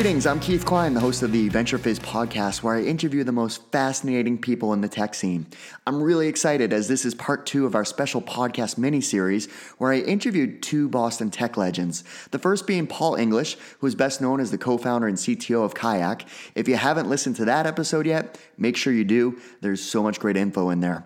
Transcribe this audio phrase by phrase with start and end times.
[0.00, 3.70] Greetings, I'm Keith Cline, the host of the VentureFizz podcast, where I interview the most
[3.70, 5.46] fascinating people in the tech scene.
[5.86, 9.92] I'm really excited as this is part two of our special podcast mini series, where
[9.92, 12.02] I interviewed two Boston tech legends.
[12.30, 15.66] The first being Paul English, who is best known as the co founder and CTO
[15.66, 16.26] of Kayak.
[16.54, 19.38] If you haven't listened to that episode yet, make sure you do.
[19.60, 21.04] There's so much great info in there.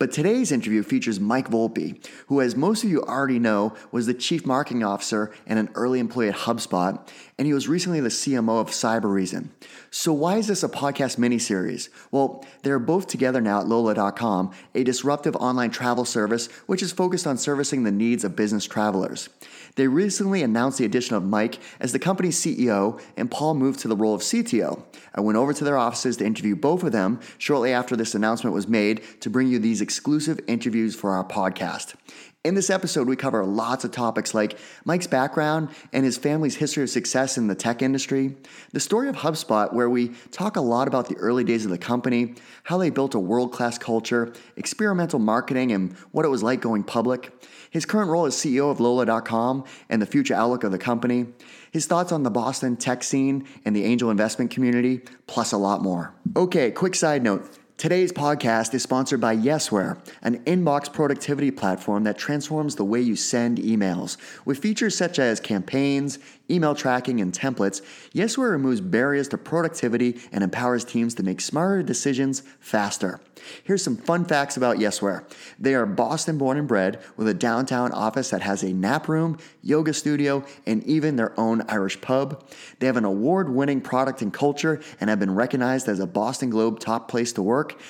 [0.00, 4.14] But today's interview features Mike Volpe, who, as most of you already know, was the
[4.14, 8.62] chief marketing officer and an early employee at HubSpot, and he was recently the CMO
[8.62, 9.50] of Cybereason.
[9.90, 11.90] So, why is this a podcast mini series?
[12.10, 17.26] Well, they're both together now at Lola.com, a disruptive online travel service which is focused
[17.26, 19.28] on servicing the needs of business travelers.
[19.76, 23.88] They recently announced the addition of Mike as the company's CEO, and Paul moved to
[23.88, 24.82] the role of CTO.
[25.14, 28.54] I went over to their offices to interview both of them shortly after this announcement
[28.54, 31.94] was made to bring you these exclusive interviews for our podcast.
[32.42, 36.82] In this episode, we cover lots of topics like Mike's background and his family's history
[36.82, 38.34] of success in the tech industry,
[38.72, 41.76] the story of HubSpot, where we talk a lot about the early days of the
[41.76, 46.62] company, how they built a world class culture, experimental marketing, and what it was like
[46.62, 47.30] going public,
[47.68, 51.26] his current role as CEO of Lola.com and the future outlook of the company,
[51.70, 55.82] his thoughts on the Boston tech scene and the angel investment community, plus a lot
[55.82, 56.14] more.
[56.34, 57.59] Okay, quick side note.
[57.80, 63.16] Today's podcast is sponsored by Yesware, an inbox productivity platform that transforms the way you
[63.16, 64.18] send emails.
[64.44, 66.18] With features such as campaigns,
[66.50, 67.80] email tracking, and templates,
[68.14, 73.18] Yesware removes barriers to productivity and empowers teams to make smarter decisions faster.
[73.64, 75.24] Here's some fun facts about Yesware.
[75.58, 79.38] They are Boston born and bred with a downtown office that has a nap room,
[79.62, 82.44] yoga studio, and even their own Irish pub.
[82.78, 86.50] They have an award winning product and culture and have been recognized as a Boston
[86.50, 87.80] Globe top place to work.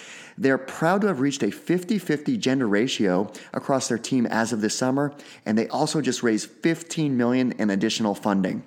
[0.41, 4.63] They're proud to have reached a 50 50 gender ratio across their team as of
[4.63, 5.13] this summer,
[5.45, 8.65] and they also just raised 15 million in additional funding.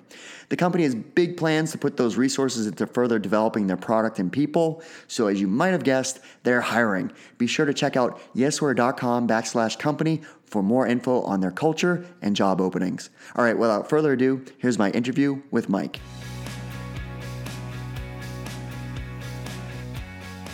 [0.50, 4.30] The company has big plans to put those resources into further developing their product and
[4.30, 4.84] people.
[5.08, 7.10] So as you might have guessed, they're hiring.
[7.38, 12.36] Be sure to check out yesware.com backslash company for more info on their culture and
[12.36, 13.10] job openings.
[13.34, 15.98] All right, without further ado, here's my interview with Mike.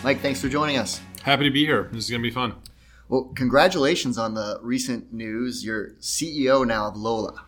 [0.03, 0.99] Mike, thanks for joining us.
[1.23, 1.89] Happy to be here.
[1.91, 2.55] This is going to be fun.
[3.07, 5.63] Well, congratulations on the recent news.
[5.65, 7.45] You're CEO now of Lola.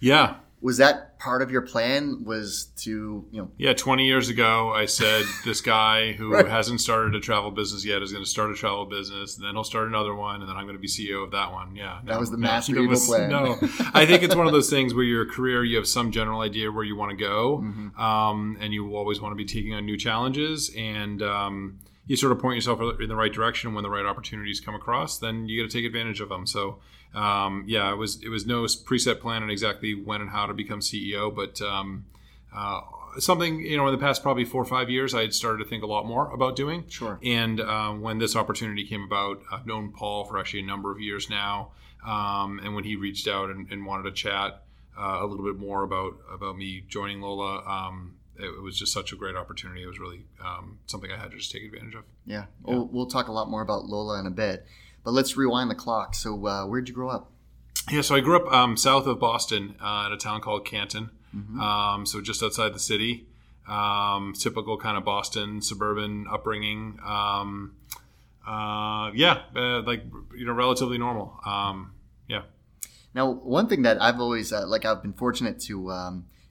[0.00, 0.36] Yeah.
[0.60, 2.24] Was that part of your plan?
[2.24, 3.50] Was to you know?
[3.56, 6.48] Yeah, 20 years ago, I said this guy who right.
[6.48, 9.54] hasn't started a travel business yet is going to start a travel business, and then
[9.54, 11.76] he'll start another one, and then I'm going to be CEO of that one.
[11.76, 13.30] Yeah, no, that was the master no, was, plan.
[13.30, 13.56] No,
[13.94, 16.72] I think it's one of those things where your career, you have some general idea
[16.72, 18.00] where you want to go, mm-hmm.
[18.00, 22.32] um, and you always want to be taking on new challenges, and um, you sort
[22.32, 25.62] of point yourself in the right direction when the right opportunities come across, then you
[25.62, 26.46] got to take advantage of them.
[26.46, 26.78] So,
[27.14, 30.54] um, yeah, it was it was no preset plan on exactly when and how to
[30.54, 32.06] become CEO, but um,
[32.52, 32.80] uh,
[33.18, 35.68] something you know in the past probably four or five years I had started to
[35.68, 36.84] think a lot more about doing.
[36.88, 37.20] Sure.
[37.22, 41.00] And uh, when this opportunity came about, I've known Paul for actually a number of
[41.00, 41.72] years now,
[42.06, 44.62] um, and when he reached out and, and wanted to chat
[44.98, 47.62] uh, a little bit more about about me joining Lola.
[47.66, 49.82] Um, it, was just such a great opportunity.
[49.82, 52.04] It was really um, something I had to just take advantage of.
[52.24, 52.36] Yeah.
[52.36, 52.44] yeah.
[52.74, 54.66] We'll, we'll, talk a lot more about Lola in a bit,
[55.04, 56.14] but let's rewind the clock.
[56.14, 57.32] So, uh, where'd you grow up?
[57.90, 61.10] Yeah, so I grew up um, south of Boston uh, in a town called Canton,
[61.34, 61.60] mm-hmm.
[61.60, 63.26] um, so just outside the city.
[63.66, 66.98] Um, typical kind of Boston suburban upbringing.
[67.04, 67.76] Um,
[68.46, 70.04] uh, yeah, uh, like
[70.34, 71.38] you know, relatively normal.
[71.44, 71.92] Um,
[72.28, 72.42] yeah.
[73.14, 75.90] Now, one thing that I've always uh, like, I've been fortunate to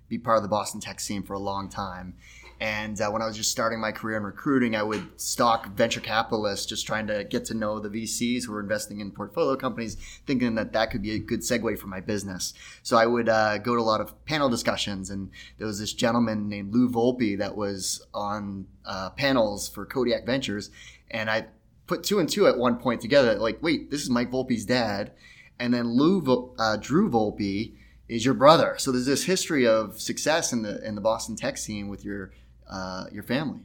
[0.09, 2.15] be part of the Boston tech scene for a long time.
[2.59, 5.99] And uh, when I was just starting my career in recruiting, I would stalk venture
[5.99, 9.95] capitalists, just trying to get to know the VCs who were investing in portfolio companies,
[10.25, 12.55] thinking that that could be a good segue for my business.
[12.81, 15.29] So I would uh, go to a lot of panel discussions, and
[15.59, 20.71] there was this gentleman named Lou Volpe that was on uh, panels for Kodiak Ventures,
[21.11, 21.45] and I
[21.85, 23.35] put two and two at one point together.
[23.35, 25.11] Like, wait, this is Mike Volpe's dad,
[25.59, 27.73] and then Lou uh, Drew Volpe
[28.09, 28.75] is your brother.
[28.77, 32.31] So there's this history of success in the in the Boston tech scene with your
[32.69, 33.61] uh, your family.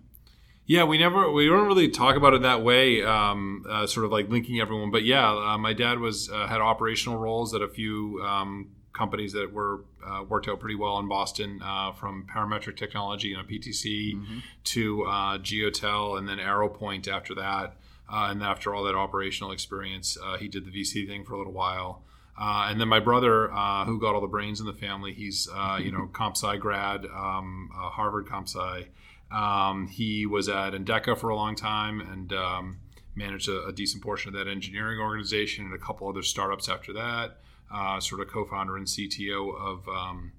[0.67, 4.13] Yeah, we never we don't really talk about it that way, um, uh, sort of
[4.13, 4.91] like linking everyone.
[4.91, 9.33] But yeah, uh, my dad was uh, had operational roles at a few um, companies
[9.33, 13.43] that were uh, worked out pretty well in Boston, uh, from Parametric Technology, you know,
[13.43, 14.39] PTC, mm-hmm.
[14.65, 15.05] to
[15.43, 17.77] Geotel, and then ArrowPoint after that.
[18.09, 22.03] and after all that operational experience, he did the VC thing for a little while.
[22.39, 25.49] Uh, and then my brother, uh, who got all the brains in the family, he's
[25.55, 28.87] uh, you know comp sci grad, um, Harvard comp sci.
[29.31, 32.79] Um, he was at Endeca for a long time and um,
[33.15, 36.93] managed a, a, decent portion of that engineering organization and a couple other startups after
[36.93, 37.39] that.
[37.73, 40.33] Uh, sort of co-founder and CTO of um,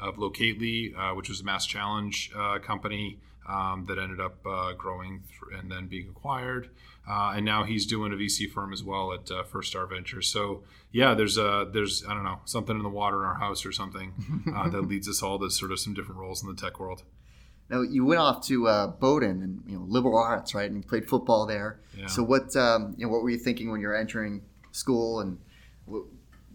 [0.00, 3.18] of Locately, uh, which was a MassChallenge uh, company
[3.48, 6.70] um, that ended up uh, growing th- and then being acquired.
[7.08, 10.28] Uh, and now he's doing a VC firm as well at uh, First Star Ventures.
[10.28, 10.62] So
[10.92, 13.72] yeah, there's a there's I don't know something in the water in our house or
[13.72, 14.12] something
[14.54, 17.02] uh, that leads us all to sort of some different roles in the tech world.
[17.68, 20.70] Now you went off to uh, Bowdoin and you know liberal arts, right?
[20.70, 21.80] And you played football there.
[21.96, 22.06] Yeah.
[22.06, 24.42] So what um, you know what were you thinking when you were entering
[24.72, 25.38] school, and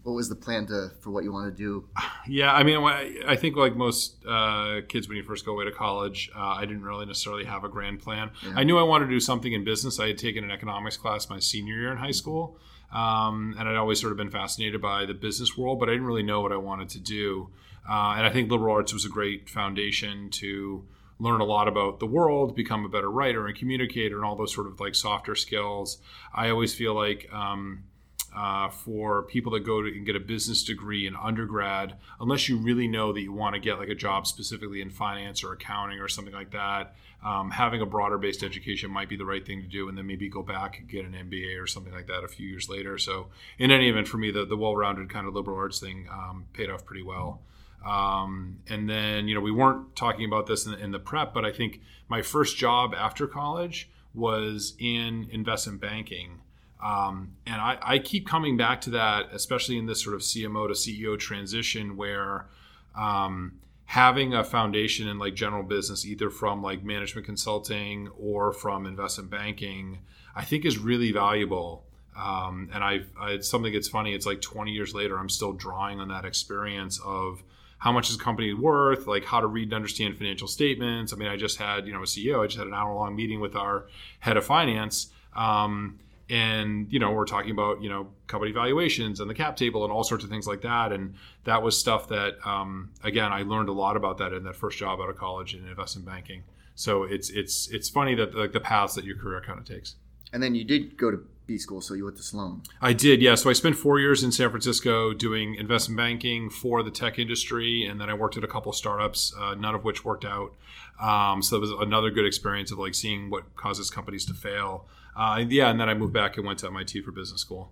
[0.06, 1.88] what, was the plan to for what you want to do?
[2.28, 5.64] Yeah, I mean, I I think like most uh, kids when you first go away
[5.64, 8.32] to college, uh, I didn't really necessarily have a grand plan.
[8.42, 8.54] Yeah.
[8.56, 10.00] I knew I wanted to do something in business.
[10.00, 12.58] I had taken an economics class my senior year in high school,
[12.92, 16.06] um, and I'd always sort of been fascinated by the business world, but I didn't
[16.06, 17.50] really know what I wanted to do.
[17.88, 20.84] Uh, and I think liberal arts was a great foundation to
[21.20, 24.52] learn a lot about the world, become a better writer and communicator, and all those
[24.52, 25.98] sort of like softer skills.
[26.34, 27.28] I always feel like.
[27.32, 27.84] Um,
[28.34, 32.56] uh, for people that go to and get a business degree in undergrad, unless you
[32.56, 35.98] really know that you want to get like a job specifically in finance or accounting
[35.98, 36.94] or something like that,
[37.24, 40.06] um, having a broader based education might be the right thing to do, and then
[40.06, 42.98] maybe go back and get an MBA or something like that a few years later.
[42.98, 43.28] So,
[43.58, 46.46] in any event, for me, the, the well rounded kind of liberal arts thing um,
[46.52, 47.40] paid off pretty well.
[47.86, 51.44] Um, and then, you know, we weren't talking about this in, in the prep, but
[51.44, 56.40] I think my first job after college was in investment banking.
[56.82, 60.68] Um, and I, I, keep coming back to that, especially in this sort of CMO
[60.68, 62.46] to CEO transition, where
[62.94, 63.52] um,
[63.86, 69.30] having a foundation in like general business, either from like management consulting or from investment
[69.30, 70.00] banking,
[70.34, 71.84] I think is really valuable.
[72.16, 74.14] Um, and I've, I, it's something that's funny.
[74.14, 77.42] It's like 20 years later, I'm still drawing on that experience of
[77.78, 81.12] how much is a company worth, like how to read and understand financial statements.
[81.12, 83.14] I mean, I just had, you know, a CEO, I just had an hour long
[83.14, 83.86] meeting with our
[84.20, 85.08] head of finance.
[85.34, 89.84] Um, and you know we're talking about you know company valuations and the cap table
[89.84, 91.14] and all sorts of things like that and
[91.44, 94.78] that was stuff that um, again i learned a lot about that in that first
[94.78, 96.42] job out of college in investment banking
[96.74, 99.94] so it's it's it's funny that like the paths that your career kind of takes
[100.32, 102.62] And then you did go to B school, so you went to Sloan.
[102.82, 103.36] I did, yeah.
[103.36, 107.84] So I spent four years in San Francisco doing investment banking for the tech industry,
[107.84, 110.52] and then I worked at a couple startups, uh, none of which worked out.
[111.00, 114.86] Um, so it was another good experience of like seeing what causes companies to fail.
[115.16, 117.70] Uh, yeah, and then I moved back and went to MIT for business school,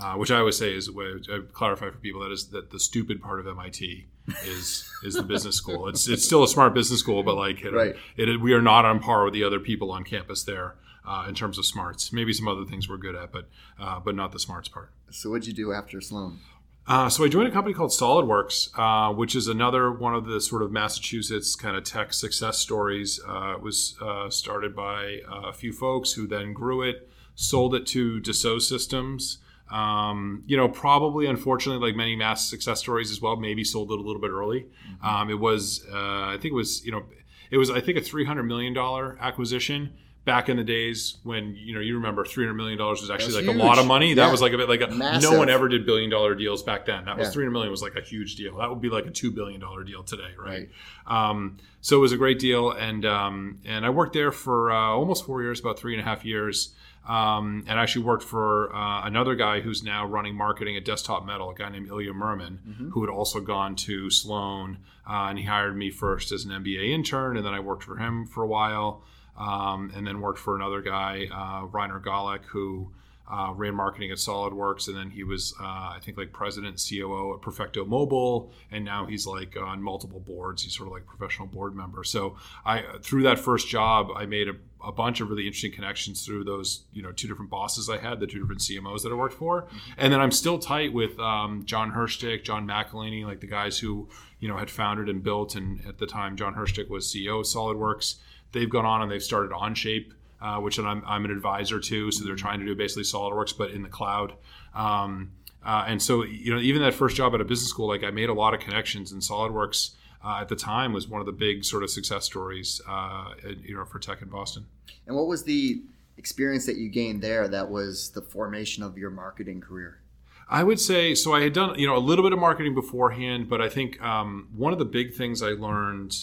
[0.00, 3.20] uh, which I always say is I clarify for people that is that the stupid
[3.20, 4.06] part of MIT
[4.46, 5.88] is is the business school.
[5.90, 7.96] It's it's still a smart business school, but like it, Right.
[8.16, 10.76] it, we are not on par with the other people on campus there.
[11.06, 13.46] Uh, in terms of smarts, maybe some other things we're good at, but
[13.78, 14.90] uh, but not the smarts part.
[15.10, 16.38] So what'd you do after Sloan?
[16.86, 20.40] Uh, so I joined a company called SolidWorks, uh, which is another one of the
[20.40, 23.18] sort of Massachusetts kind of tech success stories.
[23.26, 27.86] Uh, it was uh, started by a few folks who then grew it, sold it
[27.86, 29.38] to Dassault Systems.
[29.70, 33.98] Um, you know, probably unfortunately, like many mass success stories as well, maybe sold it
[33.98, 34.66] a little bit early.
[35.02, 35.96] Um, it was, uh,
[36.26, 37.04] I think it was, you know,
[37.50, 39.94] it was I think a three hundred million dollar acquisition.
[40.24, 43.34] Back in the days when you know you remember three hundred million dollars was actually
[43.34, 43.88] That's like a lot of huge.
[43.88, 44.14] money.
[44.14, 44.30] That Yeah.
[44.32, 47.04] was like a bit like a, no one ever did billion dollar deals back then.
[47.04, 47.32] That was Yeah.
[47.32, 48.56] 300 million was like a huge deal.
[48.56, 50.68] That would be like a $2 billion deal today, right?
[51.06, 51.30] Right.
[51.30, 52.70] Um, so it was a great deal.
[52.70, 56.04] And, um, and I worked there for uh, almost four years, about three and a
[56.04, 56.74] half years.
[57.06, 61.26] Um, and I actually worked for uh, another guy who's now running marketing at Desktop
[61.26, 64.78] Metal, a guy named Ilya Mirman, who had also gone to Sloan.
[65.06, 67.96] Uh, and he hired me first as an MBA intern, and then I worked for
[67.98, 69.02] him for a while.
[69.36, 72.92] Um, and then worked for another guy, uh, Rainer Gawlick, who
[73.30, 77.34] uh, ran marketing at SolidWorks, and then he was, uh, I think, like president COO
[77.34, 80.62] at Perfecto Mobile, and now he's like on multiple boards.
[80.62, 82.04] He's sort of like professional board member.
[82.04, 82.36] So
[82.66, 86.44] I, through that first job, I made a, a bunch of really interesting connections through
[86.44, 89.34] those, you know, two different bosses I had, the two different CMOs that I worked
[89.34, 93.78] for, and then I'm still tight with um, John Hirschtick, John McEleney, like the guys
[93.78, 94.06] who,
[94.38, 97.46] you know, had founded and built, and at the time John Hirschtick was CEO of
[97.46, 98.16] SolidWorks.
[98.54, 100.12] They've gone on and they've started OnShape
[100.44, 102.10] uh, which I'm, I'm an advisor to.
[102.10, 104.34] So they're trying to do basically SolidWorks, but in the cloud.
[104.74, 105.32] Um,
[105.64, 108.10] uh, and so, you know, even that first job at a business school, like I
[108.10, 111.32] made a lot of connections, and SolidWorks uh, at the time was one of the
[111.32, 113.32] big sort of success stories, uh,
[113.62, 114.66] you know, for tech in Boston.
[115.06, 115.82] And what was the
[116.18, 120.00] experience that you gained there that was the formation of your marketing career?
[120.46, 121.32] I would say so.
[121.32, 124.48] I had done you know a little bit of marketing beforehand, but I think um,
[124.54, 126.14] one of the big things I learned,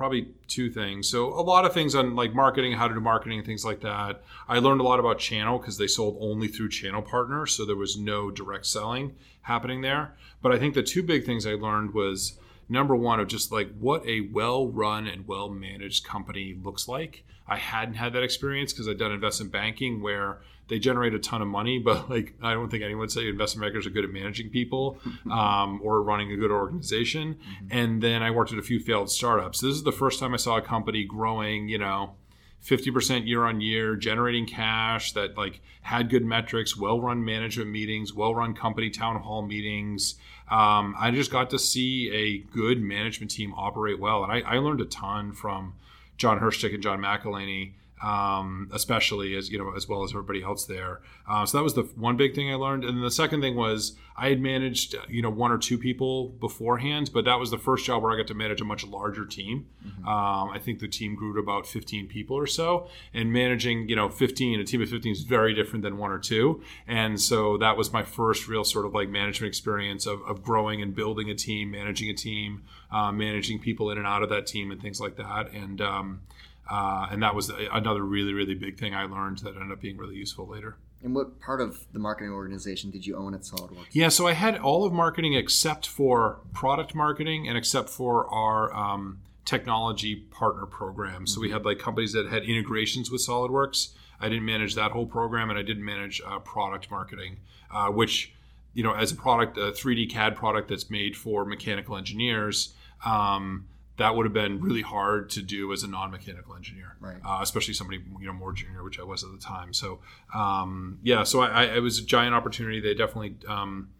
[0.00, 1.10] probably two things.
[1.10, 4.22] So a lot of things on like marketing, how to do marketing, things like that.
[4.48, 7.76] I learned a lot about channel because they sold only through channel partners, so there
[7.76, 10.14] was no direct selling happening there.
[10.40, 12.38] But I think the two big things I learned was
[12.70, 17.24] number one of just like what a well run and well managed company looks like.
[17.46, 21.42] I hadn't had that experience because I'd done investment banking where they generate a ton
[21.42, 24.10] of money, but like I don't think anyone would say investment bankers are good at
[24.10, 24.98] managing people
[25.30, 27.34] um, or running a good organization.
[27.34, 27.66] Mm-hmm.
[27.76, 29.60] And then I worked at a few failed startups.
[29.60, 32.14] This is the first time I saw a company growing, you know,
[32.64, 38.12] 50% year on year, generating cash that like had good metrics, well run management meetings,
[38.12, 40.16] well run company town hall meetings.
[40.50, 44.24] Um, I just got to see a good management team operate well.
[44.24, 45.74] And I, I learned a ton from
[46.16, 50.64] John Hirschtick and John McEleney um, especially as you know as well as everybody else
[50.64, 51.00] there.
[51.28, 53.56] Uh, so that was the one big thing I learned, and then the second thing
[53.56, 57.58] was I had managed you know one or two people beforehand, but that was the
[57.58, 59.66] first job where I got to manage a much larger team.
[59.86, 60.08] Mm-hmm.
[60.08, 63.96] Um, I think the team grew to about 15 people or so, and managing you
[63.96, 67.58] know 15 a team of 15 is very different than one or two, and so
[67.58, 71.28] that was my first real sort of like management experience of, of growing and building
[71.28, 74.80] a team, managing a team, uh, managing people in and out of that team, and
[74.80, 76.22] things like that, and um,
[76.70, 79.96] uh, and that was another really, really big thing I learned that ended up being
[79.96, 80.76] really useful later.
[81.02, 83.86] And what part of the marketing organization did you own at SolidWorks?
[83.92, 88.72] Yeah, so I had all of marketing except for product marketing and except for our
[88.74, 91.12] um, technology partner program.
[91.12, 91.26] Mm-hmm.
[91.26, 91.54] So we mm-hmm.
[91.54, 93.88] had like companies that had integrations with SolidWorks.
[94.20, 97.38] I didn't manage that whole program, and I didn't manage uh, product marketing,
[97.70, 98.34] uh, which
[98.74, 102.74] you know, as a product, a 3D CAD product that's made for mechanical engineers.
[103.04, 103.66] Um,
[104.00, 107.18] that would have been really hard to do as a non-mechanical engineer, right.
[107.22, 109.74] uh, especially somebody you know more junior, which I was at the time.
[109.74, 110.00] So
[110.34, 112.80] um, yeah, so I, I, it was a giant opportunity.
[112.80, 113.90] They definitely um,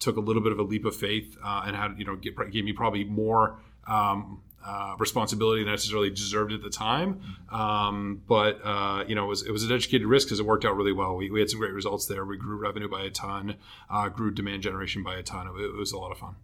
[0.00, 2.36] took a little bit of a leap of faith uh, and had you know get,
[2.50, 3.58] gave me probably more.
[3.86, 7.20] Um, uh, responsibility than necessarily deserved at the time,
[7.52, 10.64] um, but uh, you know it was it was an educated risk because it worked
[10.64, 11.16] out really well.
[11.16, 12.24] We, we had some great results there.
[12.24, 13.56] We grew revenue by a ton,
[13.90, 15.48] uh, grew demand generation by a ton.
[15.48, 16.36] It, it was a lot of fun.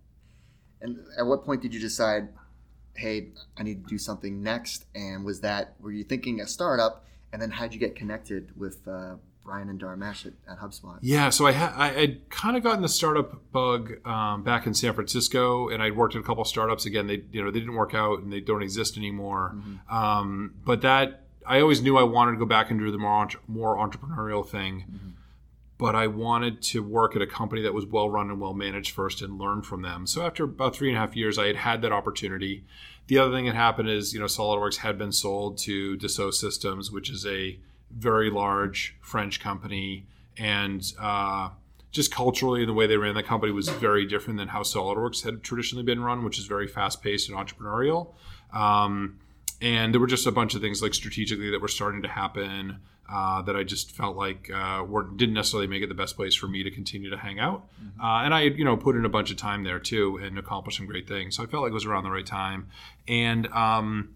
[0.83, 2.29] And at what point did you decide
[2.95, 4.87] hey, I need to do something next?
[4.95, 7.05] And was that, were you thinking a startup?
[7.33, 10.99] And then how'd you get connected with uh, Brian and Dharmesh at, at, HubSpot?
[11.01, 14.75] Yeah, so I had I had kind of gotten the startup bug um, back in
[14.75, 16.87] San Francisco, and I'd worked at a couple startups.
[16.87, 19.55] Again, they you know they didn't work out and they don't exist anymore.
[19.55, 19.95] Mm-hmm.
[19.97, 23.29] Um, but that I always knew I wanted to go back and do the more
[23.47, 24.87] more entrepreneurial thing.
[24.91, 25.11] Mm-hmm
[25.81, 28.95] but I wanted to work at a company that was well run and well managed
[28.95, 30.07] first and learn from them.
[30.07, 32.65] So after about three and a half years, I had had that opportunity.
[33.07, 36.93] The other thing that happened is, you know, SolidWorks had been sold to Dassault Systems,
[36.93, 37.59] which is a
[37.91, 40.05] very large French company,
[40.37, 41.49] and uh,
[41.93, 45.43] just culturally, the way they ran the company was very different than how SolidWorks had
[45.43, 48.13] traditionally been run, which is very fast paced and entrepreneurial.
[48.53, 49.19] Um,
[49.63, 52.81] and there were just a bunch of things like strategically that were starting to happen
[53.13, 56.35] uh, that I just felt like uh, were, didn't necessarily make it the best place
[56.35, 57.67] for me to continue to hang out.
[57.83, 58.01] Mm-hmm.
[58.01, 60.79] Uh, and I, you know, put in a bunch of time there too and accomplished
[60.79, 61.37] some great things.
[61.37, 62.69] So I felt like it was around the right time.
[63.09, 64.15] And um,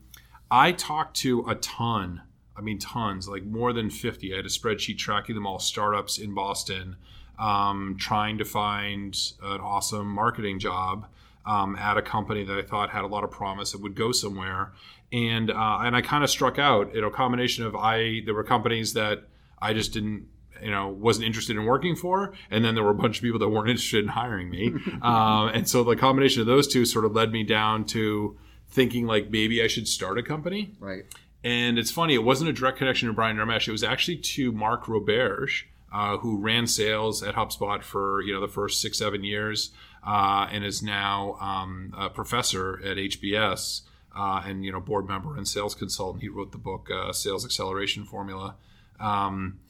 [0.50, 2.22] I talked to a ton.
[2.56, 4.32] I mean, tons, like more than 50.
[4.32, 6.94] I had a spreadsheet tracking them all, startups in Boston,
[7.36, 11.06] um, trying to find an awesome marketing job
[11.46, 14.12] um, at a company that I thought had a lot of promise that would go
[14.12, 14.72] somewhere
[15.14, 16.92] and uh, and I kind of struck out.
[16.94, 19.28] You know, a combination of I there were companies that
[19.60, 20.26] I just didn't
[20.62, 23.38] you know wasn't interested in working for and then there were a bunch of people
[23.38, 27.04] that weren't interested in hiring me um, and so the combination of those two sort
[27.04, 28.36] of led me down to
[28.68, 31.04] thinking like maybe i should start a company right
[31.42, 33.66] and it's funny it wasn't a direct connection to brian Dharmesh.
[33.66, 38.40] it was actually to mark roberge uh, who ran sales at hubspot for you know
[38.40, 39.70] the first six seven years
[40.06, 43.80] uh, and is now um, a professor at hbs
[44.16, 46.22] uh, and you know board member and sales consultant.
[46.22, 48.56] He wrote the book uh, Sales Acceleration Formula.
[49.00, 49.60] Um,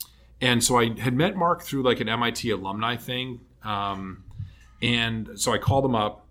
[0.41, 3.41] and so I had met Mark through like an MIT alumni thing.
[3.63, 4.25] Um,
[4.83, 6.27] and so I called him up,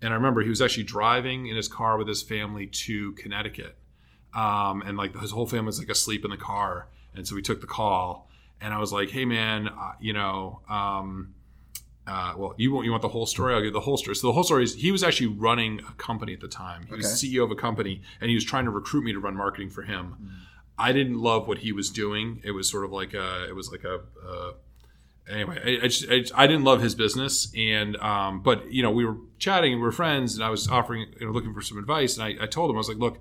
[0.00, 3.76] and I remember he was actually driving in his car with his family to Connecticut.
[4.32, 6.88] Um, and like his whole family was like asleep in the car.
[7.14, 10.60] And so we took the call, and I was like, hey man, uh, you know,
[10.68, 11.34] um,
[12.10, 13.54] uh, well, you want you want the whole story?
[13.54, 14.16] I'll give the whole story.
[14.16, 16.82] So the whole story is he was actually running a company at the time.
[16.82, 16.96] He okay.
[16.96, 19.70] was CEO of a company, and he was trying to recruit me to run marketing
[19.70, 20.16] for him.
[20.20, 20.28] Mm.
[20.76, 22.40] I didn't love what he was doing.
[22.42, 24.52] It was sort of like a, it was like a, uh,
[25.30, 25.78] anyway.
[25.80, 29.04] I, I, just, I, I, didn't love his business, and um, but you know we
[29.04, 31.78] were chatting and we were friends, and I was offering, you know, looking for some
[31.78, 33.18] advice, and I, I told him I was like, look.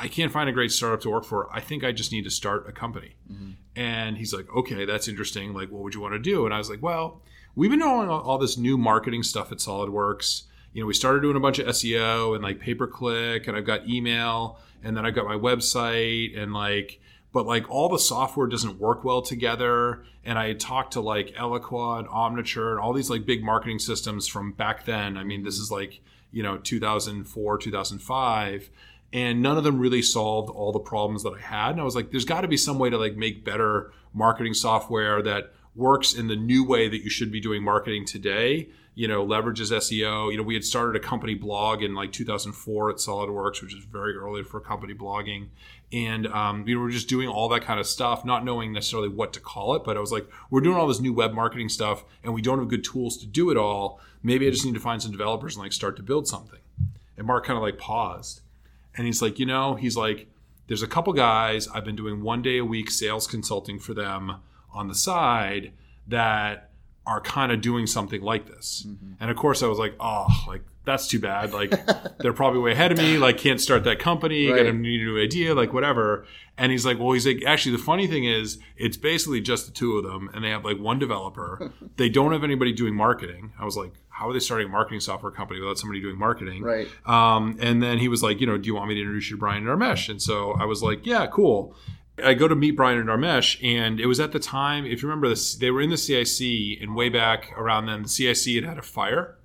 [0.00, 1.52] I can't find a great startup to work for.
[1.52, 3.16] I think I just need to start a company.
[3.28, 3.50] Mm-hmm.
[3.74, 5.54] And he's like, okay, that's interesting.
[5.54, 6.44] Like, what would you want to do?
[6.44, 7.20] And I was like, well,
[7.54, 10.44] we've been doing all, all this new marketing stuff at SolidWorks.
[10.72, 13.56] You know, we started doing a bunch of SEO and like pay per click, and
[13.56, 17.00] I've got email, and then I've got my website, and like,
[17.32, 20.04] but like all the software doesn't work well together.
[20.24, 24.26] And I talked to like Eloqua and Omniture and all these like big marketing systems
[24.26, 25.16] from back then.
[25.16, 26.00] I mean, this is like
[26.30, 28.70] you know 2004 2005
[29.12, 31.94] and none of them really solved all the problems that i had and i was
[31.94, 36.12] like there's got to be some way to like make better marketing software that works
[36.12, 38.68] in the new way that you should be doing marketing today.
[38.94, 42.90] You know leverages seo you know we had started a company blog in like 2004
[42.90, 45.50] at solidworks which is very early for company blogging.
[45.92, 49.32] And um, know we're just doing all that kind of stuff not knowing necessarily what
[49.34, 52.04] to call it but i was like we're doing all this new web marketing stuff
[52.24, 54.00] and we don't have good tools to do it all.
[54.20, 56.58] Maybe i just need to find some developers and like start to build something.
[57.16, 58.40] And mark kind of like paused.
[58.96, 60.26] And he's like you know he's like
[60.66, 61.68] there's a couple guys.
[61.68, 64.40] I've been doing one day a week sales consulting for them
[64.72, 65.72] on the side
[66.06, 66.70] that
[67.06, 69.12] are kind of doing something like this mm-hmm.
[69.20, 71.52] and of course i was like oh like that's too bad.
[71.52, 71.70] Like
[72.18, 73.18] they're probably way ahead of me.
[73.18, 74.50] Like can't start that company.
[74.50, 74.64] Right.
[74.64, 75.54] Got a new idea.
[75.54, 76.26] Like whatever.
[76.56, 79.72] And he's like, well, he's like, actually, the funny thing is, it's basically just the
[79.72, 81.70] two of them, and they have like one developer.
[81.96, 83.52] they don't have anybody doing marketing.
[83.60, 86.64] I was like, how are they starting a marketing software company without somebody doing marketing?
[86.64, 86.88] Right.
[87.06, 89.36] Um, and then he was like, you know, do you want me to introduce you
[89.36, 90.08] to Brian and Dharmesh?
[90.08, 91.76] And so I was like, yeah, cool.
[92.22, 95.08] I go to meet Brian and Dharmesh, and it was at the time, if you
[95.08, 98.64] remember this, they were in the CIC, and way back around then, the CIC had
[98.64, 99.38] had a fire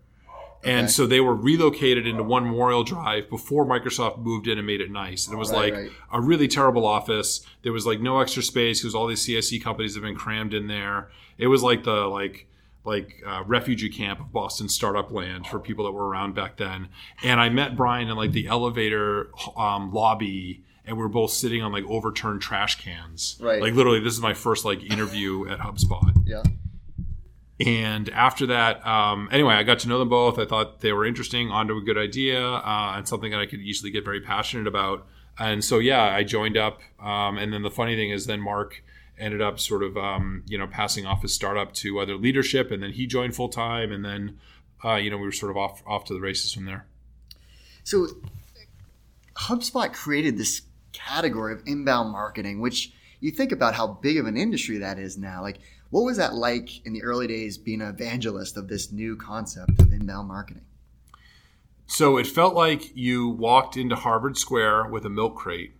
[0.65, 0.91] and okay.
[0.91, 4.89] so they were relocated into One Memorial Drive before Microsoft moved in and made it
[4.89, 5.27] nice.
[5.27, 5.91] And it was right, like right.
[6.11, 7.45] a really terrible office.
[7.63, 10.67] There was like no extra space because all these CIC companies have been crammed in
[10.67, 11.09] there.
[11.37, 12.47] It was like the like
[12.85, 16.89] like uh, refugee camp of Boston startup land for people that were around back then.
[17.23, 21.61] And I met Brian in like the elevator um, lobby and we are both sitting
[21.61, 23.37] on like overturned trash cans.
[23.39, 23.61] Right.
[23.61, 26.11] Like literally, this is my first like interview at HubSpot.
[26.25, 26.43] Yeah.
[27.65, 30.39] And after that, um, anyway, I got to know them both.
[30.39, 33.61] I thought they were interesting, onto a good idea, uh, and something that I could
[33.61, 35.07] easily get very passionate about.
[35.39, 36.81] And so, yeah, I joined up.
[36.99, 38.83] Um, and then the funny thing is, then Mark
[39.17, 42.81] ended up sort of, um, you know, passing off his startup to other leadership, and
[42.81, 44.39] then he joined full time, and then,
[44.83, 46.85] uh, you know, we were sort of off off to the races from there.
[47.83, 48.07] So,
[49.35, 50.61] HubSpot created this
[50.93, 55.17] category of inbound marketing, which you think about how big of an industry that is
[55.17, 55.41] now.
[55.41, 55.59] Like
[55.93, 59.79] what was that like in the early days being an evangelist of this new concept
[59.79, 60.65] of inbound marketing?
[61.85, 65.75] So it felt like you walked into Harvard Square with a milk crate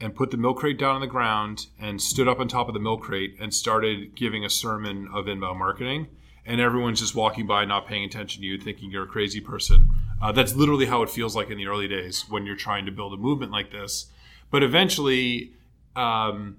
[0.00, 2.74] and put the milk crate down on the ground and stood up on top of
[2.74, 6.08] the milk crate and started giving a sermon of inbound marketing.
[6.44, 9.88] And everyone's just walking by, not paying attention to you, thinking you're a crazy person.
[10.20, 12.92] Uh, that's literally how it feels like in the early days when you're trying to
[12.92, 14.10] build a movement like this.
[14.50, 15.52] But eventually,
[15.96, 16.56] um,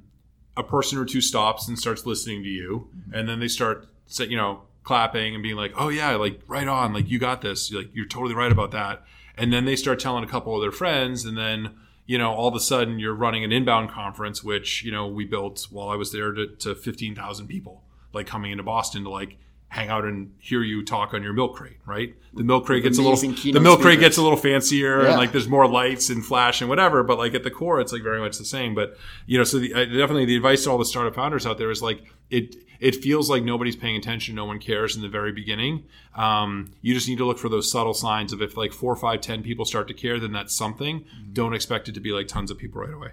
[0.56, 3.14] a person or two stops and starts listening to you, mm-hmm.
[3.14, 3.88] and then they start,
[4.20, 7.72] you know, clapping and being like, "Oh yeah, like right on, like you got this,
[7.72, 9.04] you're like you're totally right about that."
[9.38, 11.76] And then they start telling a couple of their friends, and then
[12.06, 15.26] you know, all of a sudden you're running an inbound conference, which you know we
[15.26, 19.10] built while I was there to, to fifteen thousand people, like coming into Boston to
[19.10, 19.38] like
[19.70, 22.16] hang out and hear you talk on your milk crate, right?
[22.34, 25.10] The milk crate gets a little the milk crate gets a little fancier yeah.
[25.10, 27.94] and like there's more lights and flash and whatever, but like at the core it's
[27.94, 28.74] like very much the same.
[28.74, 31.60] But you know, so the, uh, definitely the advice to all the startup founders out
[31.60, 35.10] there is like it it feels like nobody's paying attention, no one cares in the
[35.10, 35.84] very beginning.
[36.16, 39.22] Um, you just need to look for those subtle signs of if like four, five,
[39.22, 41.02] ten people start to care, then that's something.
[41.02, 41.34] Mm-hmm.
[41.34, 43.12] Don't expect it to be like tons of people right away.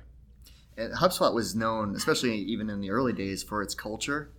[0.76, 4.30] And HubSpot was known, especially even in the early days, for its culture.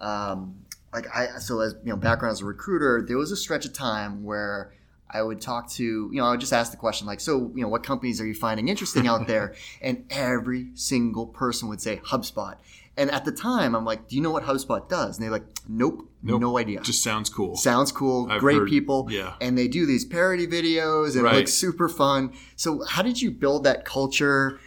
[0.00, 3.64] Um, like I so as you know background as a recruiter, there was a stretch
[3.64, 4.72] of time where
[5.08, 7.62] I would talk to you know I would just ask the question like so you
[7.62, 11.98] know what companies are you finding interesting out there, and every single person would say
[11.98, 12.56] HubSpot.
[12.96, 15.46] And at the time, I'm like, "Do you know what HubSpot does?" And they're like,
[15.68, 16.40] "Nope, nope.
[16.40, 17.56] no idea." Just sounds cool.
[17.56, 18.30] Sounds cool.
[18.30, 19.06] I've great heard, people.
[19.10, 19.34] Yeah.
[19.40, 21.36] And they do these parody videos and right.
[21.36, 22.32] like super fun.
[22.56, 24.60] So, how did you build that culture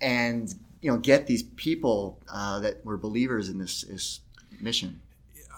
[0.00, 4.20] and you know get these people uh, that were believers in this, this
[4.60, 5.00] mission?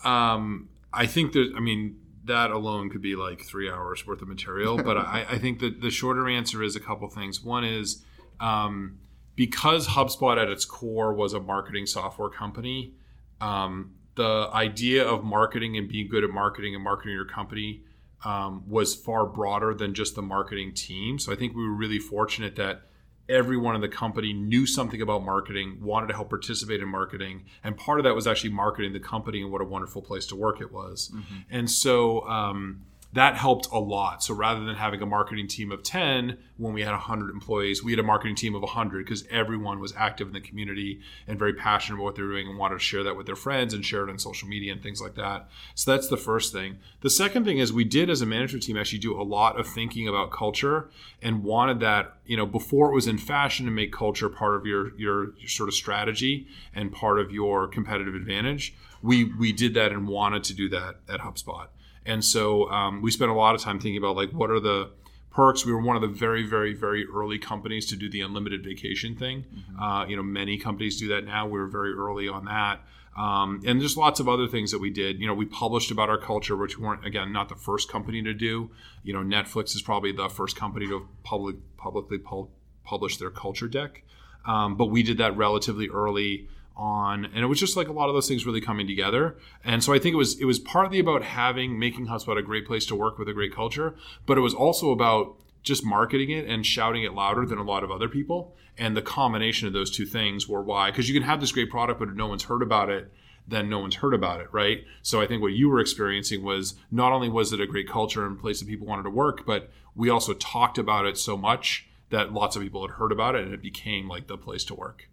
[0.05, 1.51] Um, I think there's.
[1.57, 4.77] I mean that alone could be like three hours worth of material.
[4.77, 7.43] But I, I, think that the shorter answer is a couple things.
[7.43, 8.03] One is
[8.41, 8.99] um,
[9.37, 12.95] because HubSpot at its core was a marketing software company.
[13.41, 17.83] Um, the idea of marketing and being good at marketing and marketing your company
[18.25, 21.19] um, was far broader than just the marketing team.
[21.19, 22.83] So I think we were really fortunate that
[23.29, 27.77] everyone in the company knew something about marketing, wanted to help participate in marketing, and
[27.77, 30.61] part of that was actually marketing the company and what a wonderful place to work
[30.61, 31.11] it was.
[31.15, 31.35] Mm-hmm.
[31.51, 32.83] And so um,
[33.15, 34.25] that helped a lot.
[34.25, 37.93] So rather than having a marketing team of 10 when we had 100 employees, we
[37.93, 41.55] had a marketing team of 100 because everyone was active in the community and very
[41.55, 44.03] passionate about what they're doing and wanted to share that with their friends and share
[44.03, 45.49] it on social media and things like that.
[45.77, 46.79] So that's the first thing.
[47.03, 49.69] The second thing is we did as a management team actually do a lot of
[49.69, 50.91] thinking about culture
[51.23, 54.67] and wanted that, you know, before it was in fashion to make culture part of
[54.67, 58.75] your your, your sort of strategy and part of your competitive advantage.
[59.03, 61.69] We we did that and wanted to do that at HubSpot.
[62.07, 64.91] And so um, we spent a lot of time thinking about like what are the
[65.31, 65.67] perks.
[65.67, 69.17] We were one of the very, very, very early companies to do the unlimited vacation
[69.17, 69.45] thing.
[69.45, 69.83] Mm-hmm.
[69.83, 71.47] Uh, you know, many companies do that now.
[71.47, 72.81] We were very early on that.
[73.17, 75.21] Um, and there's lots of other things that we did.
[75.21, 78.23] You know, we published about our culture, which we weren't again not the first company
[78.23, 78.71] to do.
[79.03, 82.49] You know, Netflix is probably the first company to public publicly pu-
[82.83, 84.03] publish their culture deck,
[84.47, 88.09] um, but we did that relatively early on, and it was just like a lot
[88.09, 89.37] of those things really coming together.
[89.65, 92.67] And so I think it was it was partly about having making HubSpot a great
[92.67, 93.95] place to work with a great culture,
[94.27, 97.85] but it was also about just marketing it and shouting it louder than a lot
[97.85, 98.55] of other people.
[98.77, 101.71] And the combination of those two things were why, because you can have this great
[101.71, 103.11] product, but if no one's heard about it,
[103.47, 104.85] then no one's heard about it, right?
[105.03, 108.27] So I think what you were experiencing was not only was it a great culture
[108.27, 111.87] and place that people wanted to work, but we also talked about it so much
[112.11, 114.75] that lots of people had heard about it and it became like the place to
[114.75, 115.09] work.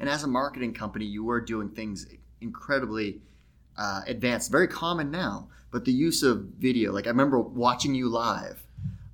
[0.00, 2.06] And as a marketing company, you were doing things
[2.40, 3.20] incredibly
[3.76, 8.08] uh, advanced, very common now, but the use of video, like I remember watching you
[8.08, 8.64] live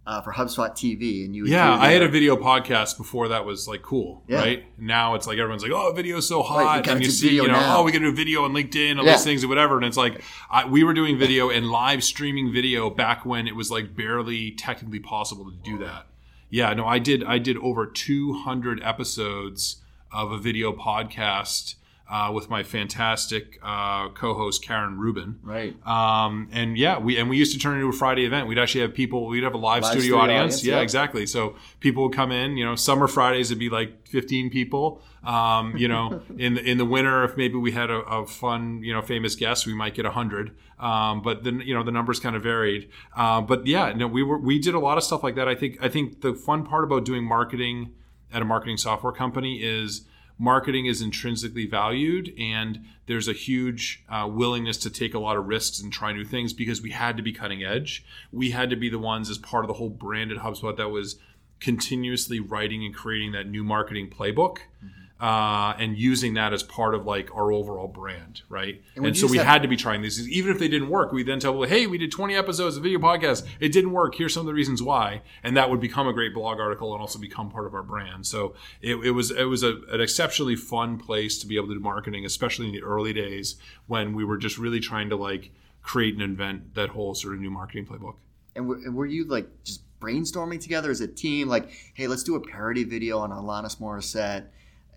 [0.06, 3.68] uh, for HubSpot TV, and you yeah, I had a video podcast before that was
[3.68, 4.38] like cool, yeah.
[4.38, 4.64] right?
[4.78, 7.52] Now it's like everyone's like, oh, video's so hot, right, and you see, you know,
[7.52, 7.78] now.
[7.78, 9.12] oh, we can do video on LinkedIn, all yeah.
[9.12, 12.52] these things, or whatever, and it's like I, we were doing video and live streaming
[12.52, 16.06] video back when it was like barely technically possible to do that.
[16.48, 17.22] Yeah, no, I did.
[17.22, 19.80] I did over 200 episodes
[20.12, 21.74] of a video podcast
[22.10, 25.38] uh, with my fantastic uh, co-host Karen Rubin.
[25.42, 25.74] Right.
[25.86, 28.48] Um, and yeah, we and we used to turn it into a Friday event.
[28.48, 29.26] We'd actually have people.
[29.26, 30.54] We'd have a live, live studio, studio, audience.
[30.54, 31.24] audience yeah, yeah, exactly.
[31.26, 32.56] So people would come in.
[32.56, 35.02] You know, summer Fridays would be like 15 people.
[35.22, 38.82] Um, you know, in the, in the winter, if maybe we had a, a fun,
[38.82, 40.56] you know, famous guest, we might get a hundred.
[40.80, 42.88] Um, but then you know the numbers kind of varied.
[43.14, 45.46] Uh, but yeah, no, we were we did a lot of stuff like that.
[45.46, 47.92] I think I think the fun part about doing marketing
[48.32, 50.02] at a marketing software company is
[50.38, 55.46] marketing is intrinsically valued and there's a huge uh, willingness to take a lot of
[55.46, 58.04] risks and try new things because we had to be cutting edge.
[58.32, 61.16] We had to be the ones as part of the whole branded hubspot that was
[61.60, 64.58] continuously writing and creating that new marketing playbook.
[64.82, 68.82] Mm-hmm uh, and using that as part of like our overall brand, right?
[68.96, 70.26] And, and so we had to be trying these.
[70.28, 72.82] Even if they didn't work, we then tell people, "Hey, we did 20 episodes of
[72.82, 73.46] video podcast.
[73.60, 74.14] It didn't work.
[74.14, 77.02] Here's some of the reasons why," and that would become a great blog article and
[77.02, 78.26] also become part of our brand.
[78.26, 81.74] So it, it was it was a, an exceptionally fun place to be able to
[81.74, 83.56] do marketing, especially in the early days
[83.88, 85.52] when we were just really trying to like
[85.82, 88.14] create and invent that whole sort of new marketing playbook.
[88.56, 92.22] And were, and were you like just brainstorming together as a team, like, "Hey, let's
[92.22, 94.46] do a parody video on Alanis Morissette."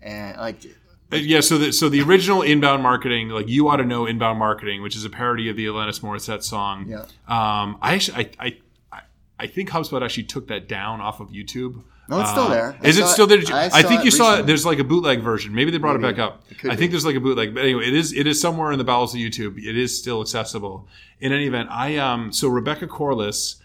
[0.04, 0.64] And like
[1.12, 4.38] uh, yeah, so the so the original inbound marketing, like you ought to know inbound
[4.38, 6.86] marketing, which is a parody of the Alanis Morissette song.
[6.88, 7.00] Yeah.
[7.26, 8.58] Um, I actually I,
[8.92, 9.00] I
[9.38, 11.82] I think HubSpot actually took that down off of YouTube.
[12.08, 12.76] No, it's still there.
[12.82, 13.38] I is it still there?
[13.38, 14.46] You, I, I, think you saw it.
[14.46, 15.54] There's like a bootleg version.
[15.54, 16.08] Maybe they brought Maybe.
[16.08, 16.42] it back up.
[16.50, 18.78] It I think there's like a bootleg, but anyway, it is it is somewhere in
[18.78, 19.56] the bowels of YouTube.
[19.58, 20.86] It is still accessible.
[21.20, 23.56] In any event, I um so Rebecca Corliss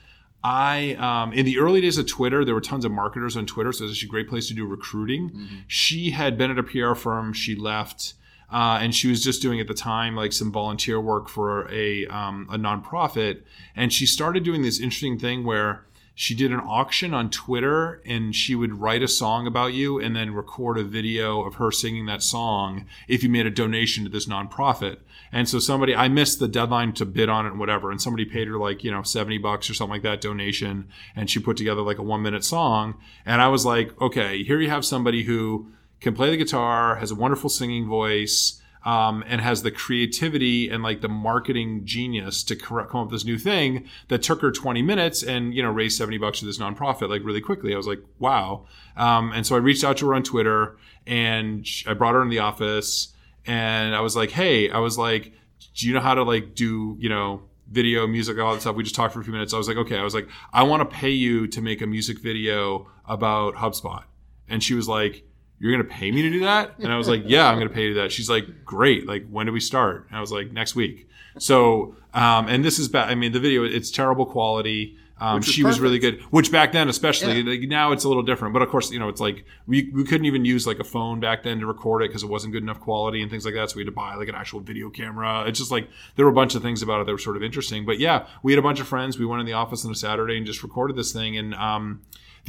[0.44, 3.72] I um, in the early days of Twitter, there were tons of marketers on Twitter,
[3.74, 5.30] so it's a great place to do recruiting.
[5.30, 5.56] Mm-hmm.
[5.68, 7.34] She had been at a PR firm.
[7.34, 8.14] She left,
[8.52, 12.08] uh, and she was just doing at the time like some volunteer work for a
[12.08, 13.42] um, a nonprofit.
[13.76, 15.86] And she started doing this interesting thing where
[16.20, 20.14] she did an auction on Twitter and she would write a song about you and
[20.14, 24.10] then record a video of her singing that song if you made a donation to
[24.10, 24.98] this nonprofit.
[25.32, 27.90] And so somebody, I missed the deadline to bid on it and whatever.
[27.90, 30.90] And somebody paid her like, you know, 70 bucks or something like that donation.
[31.16, 32.96] And she put together like a one minute song.
[33.26, 37.12] And I was like, okay, here you have somebody who can play the guitar, has
[37.12, 42.56] a wonderful singing voice, um, and has the creativity and like the marketing genius to
[42.56, 45.98] come up with this new thing that took her 20 minutes and you know raised
[45.98, 47.74] 70 bucks to this nonprofit like really quickly.
[47.74, 48.66] I was like, wow.
[48.96, 52.30] Um, and so I reached out to her on Twitter and I brought her in
[52.30, 53.14] the office
[53.46, 55.34] and I was like, hey, I was like,
[55.76, 58.76] do you know how to like do you know video, music, all that stuff.
[58.76, 59.54] We just talked for a few minutes.
[59.54, 59.98] I was like, okay.
[59.98, 64.04] I was like, I want to pay you to make a music video about HubSpot.
[64.48, 65.24] And she was like,
[65.60, 66.76] you're going to pay me to do that?
[66.80, 68.12] And I was like, yeah, I'm going to pay you that.
[68.12, 69.08] She's like, great.
[69.08, 70.08] Like, when do we start?
[70.08, 71.10] And I was like, next week.
[71.38, 73.10] So, um, and this is bad.
[73.10, 74.98] I mean, the video, it's terrible quality.
[75.22, 75.68] Um, she perfect.
[75.68, 77.52] was really good, which back then, especially yeah.
[77.52, 80.06] like, now it's a little different, but of course, you know, it's like we, we
[80.06, 82.64] couldn't even use like a phone back then to record it because it wasn't good
[82.64, 83.70] enough quality and things like that.
[83.70, 85.44] So we had to buy like an actual video camera.
[85.46, 87.44] It's just like there were a bunch of things about it that were sort of
[87.44, 89.20] interesting, but yeah, we had a bunch of friends.
[89.20, 91.38] We went in the office on a Saturday and just recorded this thing.
[91.38, 92.00] And, um,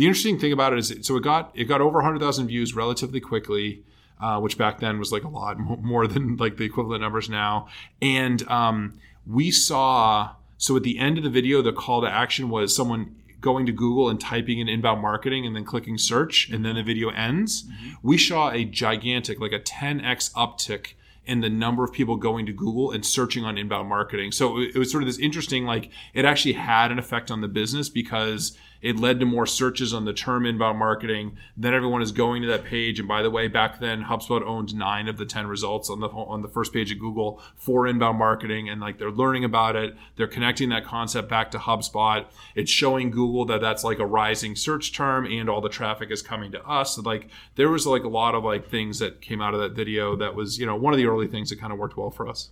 [0.01, 3.21] the interesting thing about it is, so it got it got over 100,000 views relatively
[3.21, 3.85] quickly,
[4.19, 7.69] uh, which back then was like a lot more than like the equivalent numbers now.
[8.01, 8.95] And um,
[9.27, 13.15] we saw so at the end of the video, the call to action was someone
[13.43, 16.83] going to Google and typing in inbound marketing and then clicking search, and then the
[16.83, 17.65] video ends.
[17.65, 17.91] Mm-hmm.
[18.03, 20.95] We saw a gigantic, like a 10x uptick
[21.27, 24.33] in the number of people going to Google and searching on inbound marketing.
[24.33, 27.49] So it was sort of this interesting, like it actually had an effect on the
[27.49, 31.37] business because it led to more searches on the term inbound marketing.
[31.57, 32.99] Then everyone is going to that page.
[32.99, 36.09] And by the way, back then HubSpot owned nine of the 10 results on the,
[36.09, 38.69] on the first page of Google for inbound marketing.
[38.69, 39.97] And like they're learning about it.
[40.17, 42.27] They're connecting that concept back to HubSpot.
[42.55, 46.23] It's showing Google that that's like a rising search term and all the traffic is
[46.23, 46.99] coming to us.
[46.99, 50.17] Like there was like a lot of like things that came out of that video
[50.17, 52.29] that was, you know, one of the early things that kind of worked well for
[52.29, 52.51] us.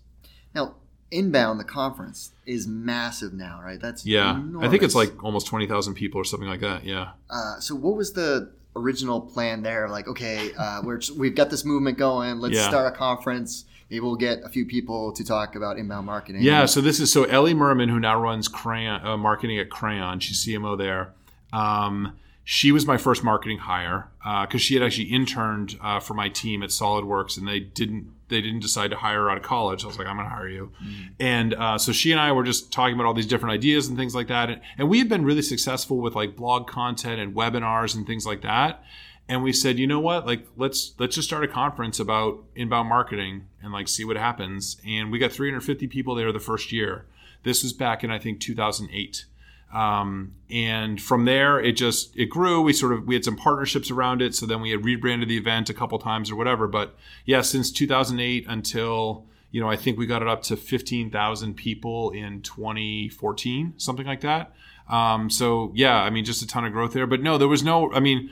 [0.55, 0.77] Now,
[1.11, 4.67] inbound the conference is massive now right that's yeah enormous.
[4.67, 7.97] i think it's like almost 20000 people or something like that yeah uh, so what
[7.97, 12.39] was the original plan there like okay uh, we're just, we've got this movement going
[12.41, 12.69] let's Yeah.
[12.69, 16.67] start a conference maybe we'll get a few people to talk about inbound marketing Yeah,
[16.67, 20.21] so this is so Ellie Mirman, who now runs Crayon uh, marketing at Crayon.
[20.21, 21.15] She's CMO there.
[21.55, 24.09] Um, she was my first marketing hire
[24.43, 28.41] because she had actually interned uh, for my team at SolidWorks, and they didn't they
[28.41, 29.85] didn't decide to hire her out of college.
[29.85, 30.73] I was like, I'm going to hire you,
[31.19, 33.97] and uh, so she and I were just talking about all these different ideas and
[33.97, 37.35] things like that, and, and we had been really successful with like blog content and
[37.35, 38.83] webinars and things like that.
[39.31, 40.27] And we said you know what?
[40.27, 44.81] Like let's let's just start a conference about inbound marketing and like see what happens.
[44.87, 47.05] And we got 350 people there the first year.
[47.43, 49.27] This was back in i think 2008
[49.73, 53.91] um, and from there it just it grew we sort of we had some partnerships
[53.91, 56.97] around it so then we had rebranded the event a couple times or whatever but
[57.25, 62.11] yeah since 2008 until you know i think we got it up to 15000 people
[62.11, 64.53] in 2014 something like that
[64.89, 67.63] um, so yeah i mean just a ton of growth there but no there was
[67.63, 68.31] no i mean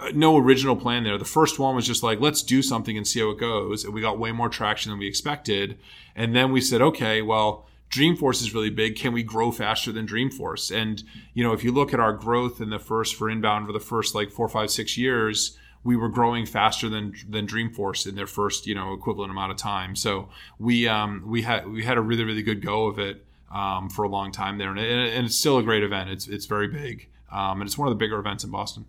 [0.00, 1.18] uh, no original plan there.
[1.18, 3.84] The first one was just like, let's do something and see how it goes.
[3.84, 5.76] And we got way more traction than we expected.
[6.14, 8.96] And then we said, okay, well, Dreamforce is really big.
[8.96, 10.74] Can we grow faster than Dreamforce?
[10.74, 13.72] And, you know, if you look at our growth in the first for inbound for
[13.72, 18.14] the first like four, five, six years, we were growing faster than than Dreamforce in
[18.14, 19.96] their first, you know, equivalent amount of time.
[19.96, 23.88] So we um, we had we had a really really good go of it um,
[23.88, 26.10] for a long time there, and, it, and it's still a great event.
[26.10, 28.86] It's it's very big, um, and it's one of the bigger events in Boston.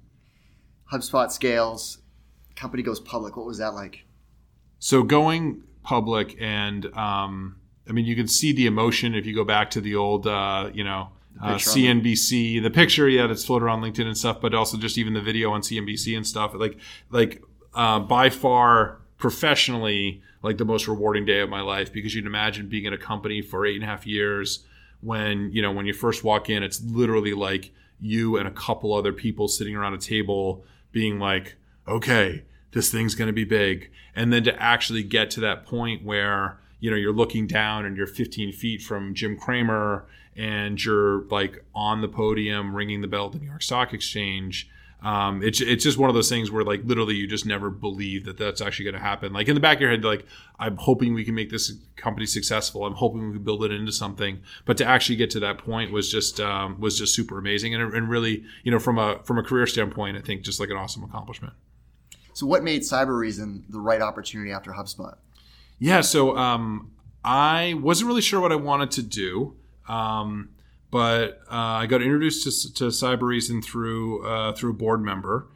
[0.92, 2.00] hubspot scales
[2.56, 4.04] company goes public what was that like
[4.80, 7.56] So going public and um,
[7.90, 10.70] I mean you can see the emotion if you go back to the old uh,
[10.74, 11.10] you know
[11.42, 14.98] uh, on CNBC the picture yeah that's floated around LinkedIn and stuff but also just
[14.98, 16.54] even the video on CNBC and stuff.
[16.54, 16.78] Like
[17.10, 22.26] like uh, by far professionally like the most rewarding day of my life because you'd
[22.26, 24.66] imagine being in a company for eight and a half years
[25.02, 28.94] when you know when you first walk in it's literally like you and a couple
[28.94, 31.56] other people sitting around a table being like
[31.88, 33.92] okay this thing's going to be big.
[34.16, 37.98] And then to actually get to that point where you know you're looking down and
[37.98, 43.28] you're 15 feet from jim cramer and you're like on the podium ringing the bell
[43.28, 44.70] at the new york stock exchange
[45.02, 48.26] um, it's, it's just one of those things where like literally you just never believe
[48.26, 49.32] that that's actually going to happen.
[49.32, 50.26] Like in the back of your head like
[50.60, 52.86] i'm hoping we can make this company successful.
[52.86, 54.42] I'm hoping we can build it into something.
[54.66, 57.94] But to actually get to that point was just um, was just super amazing and,
[57.94, 60.78] and really you know from a from a career standpoint i think just like an
[60.78, 61.54] awesome accomplishment.
[62.34, 65.16] So what made Cybereason the right opportunity after hubspot
[65.80, 66.92] Yeah, so um,
[67.24, 69.56] I wasn't really sure what I wanted to do,
[69.88, 70.50] um,
[70.92, 75.48] but uh, I got introduced to, to Cybereason through uh, through a board member,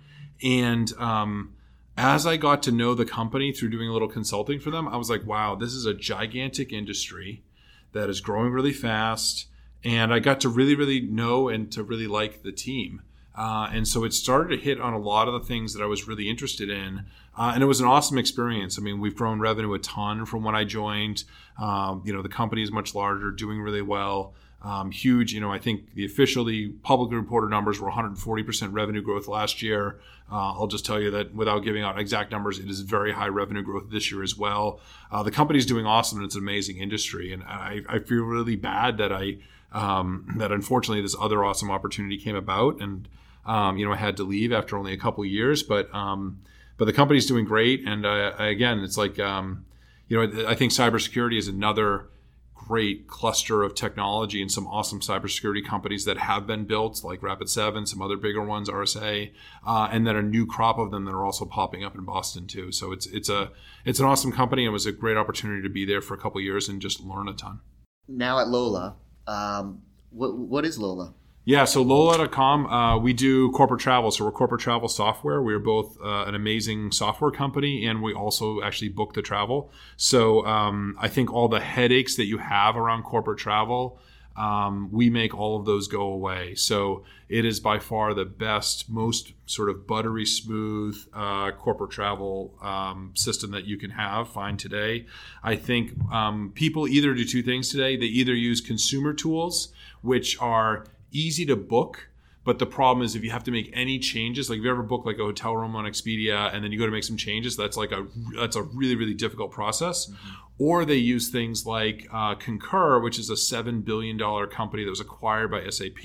[0.41, 1.53] and um,
[1.97, 4.95] as I got to know the company through doing a little consulting for them, I
[4.95, 7.43] was like, wow, this is a gigantic industry
[7.91, 9.47] that is growing really fast,
[9.83, 13.01] and I got to really, really know and to really like the team.
[13.35, 15.87] Uh, and so it started to hit on a lot of the things that I
[15.87, 17.05] was really interested in.
[17.35, 18.77] Uh, and it was an awesome experience.
[18.77, 21.23] I mean, we've grown revenue a ton from when I joined.
[21.57, 24.33] Um, you know, the company is much larger, doing really well.
[24.61, 29.27] Um, huge, you know, I think the officially publicly reported numbers were 140% revenue growth
[29.27, 29.99] last year.
[30.31, 33.27] Uh, I'll just tell you that without giving out exact numbers, it is very high
[33.27, 34.79] revenue growth this year as well.
[35.11, 37.33] Uh, the company's doing awesome and it's an amazing industry.
[37.33, 39.39] And I, I feel really bad that I,
[39.73, 42.79] um, that unfortunately this other awesome opportunity came about.
[42.79, 43.09] And,
[43.45, 46.41] um, you know, I had to leave after only a couple years, but um,
[46.77, 47.85] but the company's doing great.
[47.85, 49.65] And uh, again, it's like um,
[50.07, 52.07] you know, I think cybersecurity is another
[52.53, 57.85] great cluster of technology and some awesome cybersecurity companies that have been built, like Rapid7,
[57.87, 59.31] some other bigger ones, RSA,
[59.67, 62.47] uh, and then a new crop of them that are also popping up in Boston
[62.47, 62.71] too.
[62.71, 63.51] So it's it's a
[63.85, 64.63] it's an awesome company.
[64.63, 67.01] and It was a great opportunity to be there for a couple years and just
[67.01, 67.59] learn a ton.
[68.07, 68.95] now at lola
[69.27, 71.13] um, what, what is lola
[71.45, 74.11] Yeah, so Lola.com, uh, we do corporate travel.
[74.11, 75.41] So we're corporate travel software.
[75.41, 79.69] We're both uh, an amazing software company and we also actually book the travel.
[79.97, 83.99] So um, I think all the headaches that you have around corporate travel,
[84.37, 86.55] um, we make all of those go away.
[86.55, 92.57] So it is by far the best, most sort of buttery smooth uh, corporate travel
[92.61, 94.29] um, system that you can have.
[94.29, 95.07] Find today.
[95.43, 97.97] I think um, people either do two things today.
[97.97, 102.09] They either use consumer tools, which are easy to book
[102.45, 104.83] but the problem is if you have to make any changes, like if you ever
[104.83, 107.55] book like a hotel room on Expedia and then you go to make some changes,
[107.55, 110.07] that's like a that's a really really difficult process.
[110.07, 110.29] Mm-hmm.
[110.59, 114.89] Or they use things like uh, Concur, which is a seven billion dollar company that
[114.89, 116.03] was acquired by SAP,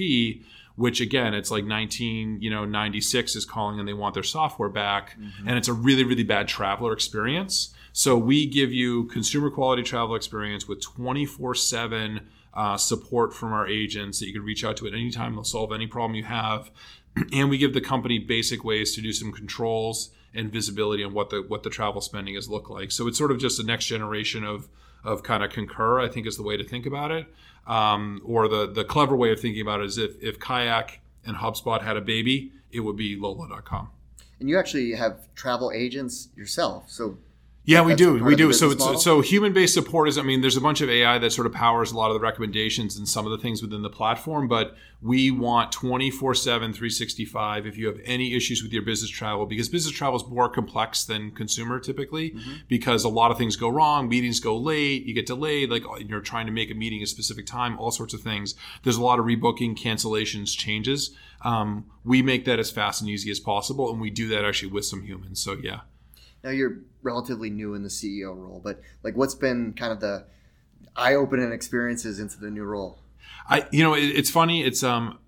[0.76, 4.68] which again it's like 19 you know 96 is calling and they want their software
[4.68, 5.48] back, mm-hmm.
[5.48, 7.74] and it's a really really bad traveler experience.
[7.92, 13.66] So we give you consumer quality travel experience with 24 seven uh, support from our
[13.66, 15.34] agents that you can reach out to at any time.
[15.34, 16.70] They'll solve any problem you have.
[17.32, 21.30] And we give the company basic ways to do some controls and visibility on what
[21.30, 22.92] the what the travel spending is look like.
[22.92, 24.68] So it's sort of just the next generation of
[25.02, 26.00] of kind of Concur.
[26.00, 27.26] I think is the way to think about it.
[27.66, 31.36] Um, or the the clever way of thinking about it is if if Kayak and
[31.36, 33.90] HubSpot had a baby, it would be Lola.com.
[34.40, 37.18] And you actually have travel agents yourself, so
[37.68, 38.24] yeah, we do.
[38.24, 38.50] We do.
[38.54, 40.16] So it's so human based support is.
[40.16, 42.20] I mean, there's a bunch of AI that sort of powers a lot of the
[42.20, 47.66] recommendations and some of the things within the platform, but we want 24 7 365
[47.66, 51.04] if you have any issues with your business travel because business travel is more complex
[51.04, 52.54] than consumer typically mm-hmm.
[52.66, 56.20] because a lot of things go wrong meetings go late you get delayed like you're
[56.20, 59.20] trying to make a meeting a specific time all sorts of things there's a lot
[59.20, 64.00] of rebooking cancellations changes um, we make that as fast and easy as possible and
[64.00, 65.80] we do that actually with some humans so yeah
[66.50, 70.24] you're relatively new in the CEO role, but like what's been kind of the
[70.96, 72.98] eye-opening experiences into the new role?
[73.48, 74.62] I, you know, it, it's funny.
[74.62, 75.18] It's um,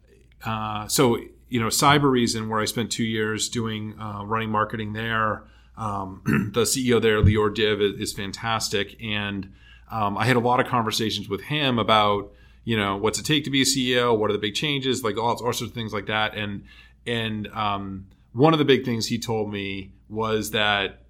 [0.44, 5.44] uh, so you know, Cybereason, where I spent two years doing uh, running marketing there.
[5.76, 6.22] Um,
[6.54, 9.52] the CEO there, Lior Div, is, is fantastic, and
[9.90, 12.33] um, I had a lot of conversations with him about
[12.64, 15.16] you know what's it take to be a CEO, what are the big changes, like
[15.16, 16.64] all, all sorts of things like that, and
[17.06, 21.02] and um, one of the big things he told me was that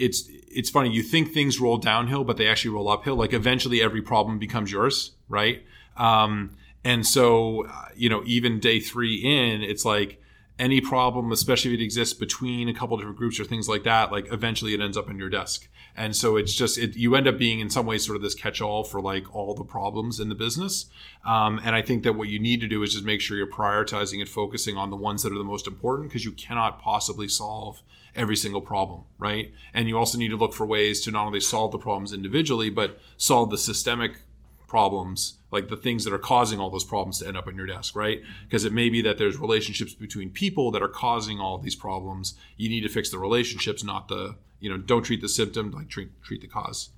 [0.00, 3.14] it's it's funny you think things roll downhill but they actually roll uphill.
[3.14, 5.62] Like eventually every problem becomes yours right?
[5.96, 10.20] Um, and so uh, you know even day three in it's like
[10.58, 14.10] any problem especially if it exists between a couple different groups or things like that
[14.10, 15.68] like eventually it ends up on your desk.
[15.96, 18.34] And so it's just it, you end up being in some ways sort of this
[18.34, 20.86] catch-all for like all the problems in the business.
[21.26, 23.46] Um, and i think that what you need to do is just make sure you're
[23.46, 27.28] prioritizing and focusing on the ones that are the most important because you cannot possibly
[27.28, 27.82] solve
[28.14, 29.52] every single problem, right?
[29.74, 32.70] And you also need to look for ways to not only solve the problems individually,
[32.70, 34.22] but solve the systemic
[34.66, 37.66] problems, like the things that are causing all those problems to end up on your
[37.66, 38.22] desk, right?
[38.44, 42.34] Because it may be that there's relationships between people that are causing all these problems.
[42.56, 45.88] You need to fix the relationships, not the, you know, don't treat the symptom, like
[45.88, 46.90] treat, treat the cause.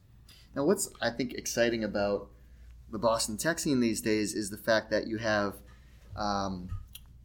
[0.54, 2.28] Now, what's I think exciting about
[2.90, 5.54] the Boston tech scene these days is the fact that you have
[6.14, 6.68] um,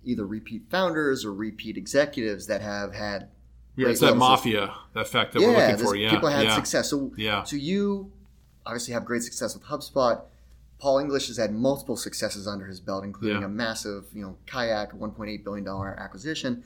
[0.06, 3.28] either repeat founders or repeat executives that have had
[3.78, 5.96] yeah, it's that mafia effect that yeah, we're looking for.
[5.96, 6.56] Yeah, people had yeah.
[6.56, 6.90] success.
[6.90, 7.44] So, yeah.
[7.44, 8.12] so you
[8.66, 10.22] obviously have great success with HubSpot.
[10.80, 13.46] Paul English has had multiple successes under his belt, including yeah.
[13.46, 16.64] a massive, you know, Kayak, 1.8 billion dollar acquisition.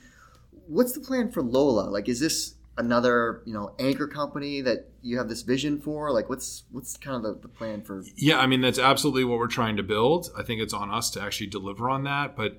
[0.66, 1.88] What's the plan for Lola?
[1.88, 6.10] Like, is this another, you know, anchor company that you have this vision for?
[6.12, 8.02] Like, what's what's kind of the, the plan for?
[8.16, 10.30] Yeah, I mean, that's absolutely what we're trying to build.
[10.36, 12.58] I think it's on us to actually deliver on that, but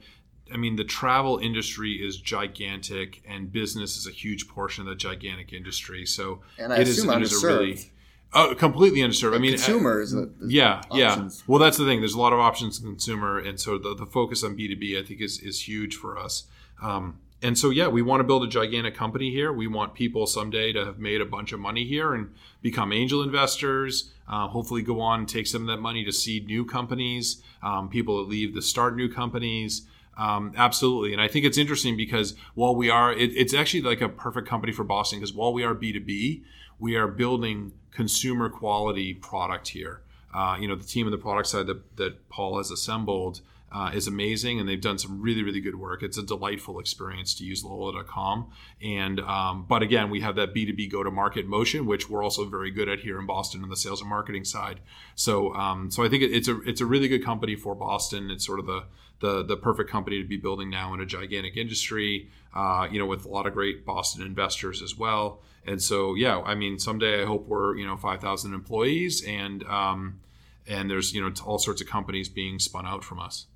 [0.54, 4.96] I mean, the travel industry is gigantic, and business is a huge portion of the
[4.96, 6.06] gigantic industry.
[6.06, 7.92] So and I it assume is, it is a really
[8.34, 9.36] oh, completely underserved.
[9.36, 10.14] I mean, consumers.
[10.14, 11.40] Uh, yeah, options.
[11.40, 11.44] yeah.
[11.48, 12.02] Well, that's the thing.
[12.02, 14.78] There's a lot of options in consumer, and so the, the focus on B two
[14.78, 16.44] B, I think, is is huge for us.
[16.82, 19.52] Um, and so, yeah, we want to build a gigantic company here.
[19.52, 23.22] We want people someday to have made a bunch of money here and become angel
[23.22, 24.12] investors.
[24.30, 27.42] Uh, hopefully, go on and take some of that money to seed new companies.
[27.62, 29.88] Um, people that leave to start new companies.
[30.18, 31.14] Um, absolutely.
[31.14, 34.48] And I think it's interesting because while we are, it, it's actually like a perfect
[34.48, 36.44] company for Boston because while we are B2B,
[36.80, 40.02] we are building consumer quality product here.
[40.34, 43.42] Uh, you know, the team on the product side that, that Paul has assembled
[43.74, 46.04] uh, is amazing, and they've done some really, really good work.
[46.04, 48.52] It's a delightful experience to use Lola.com.
[48.82, 52.08] And um, but again, we have that B two B go to market motion, which
[52.08, 54.80] we're also very good at here in Boston on the sales and marketing side.
[55.16, 58.30] So um, so I think it's a it's a really good company for Boston.
[58.30, 58.84] It's sort of the
[59.22, 62.30] the the perfect company to be building now in a gigantic industry.
[62.54, 65.42] Uh, you know, with a lot of great Boston investors as well.
[65.66, 69.64] And so yeah, I mean, someday I hope we're you know five thousand employees and
[69.64, 70.20] um,
[70.68, 73.48] and there's you know all sorts of companies being spun out from us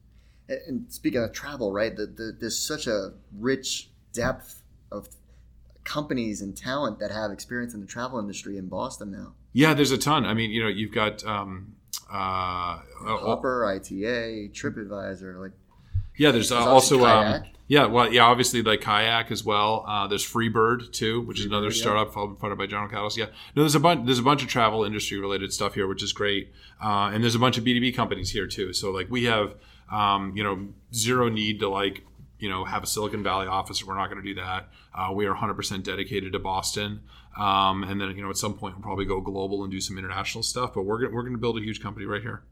[0.47, 1.95] and speaking of travel, right?
[1.95, 5.09] The, the, there's such a rich depth of
[5.83, 9.33] companies and talent that have experience in the travel industry in Boston now.
[9.53, 10.25] Yeah, there's a ton.
[10.25, 11.75] I mean, you know, you've got um,
[12.09, 15.51] Uh, Hopper, ITA, TripAdvisor, like
[16.17, 19.83] yeah, there's, uh, There's also um, yeah, well, yeah, obviously like Kayak as well.
[19.87, 21.81] Uh, there's Freebird too, which is another Freebird, yeah.
[21.81, 23.17] startup funded funded by General Catalyst.
[23.17, 23.25] Yeah,
[23.55, 26.13] no, there's a bunch there's a bunch of travel industry related stuff here, which is
[26.13, 28.73] great, uh, and there's a bunch of B2B companies here too.
[28.73, 29.55] So like we have,
[29.91, 32.03] um, you know, zero need to like
[32.39, 33.83] you know have a Silicon Valley office.
[33.83, 34.69] We're not going to do that.
[34.93, 37.01] Uh, we are 100% dedicated to Boston,
[37.37, 39.97] um, and then you know at some point we'll probably go global and do some
[39.97, 40.73] international stuff.
[40.73, 42.43] But we're we're going to build a huge company right here.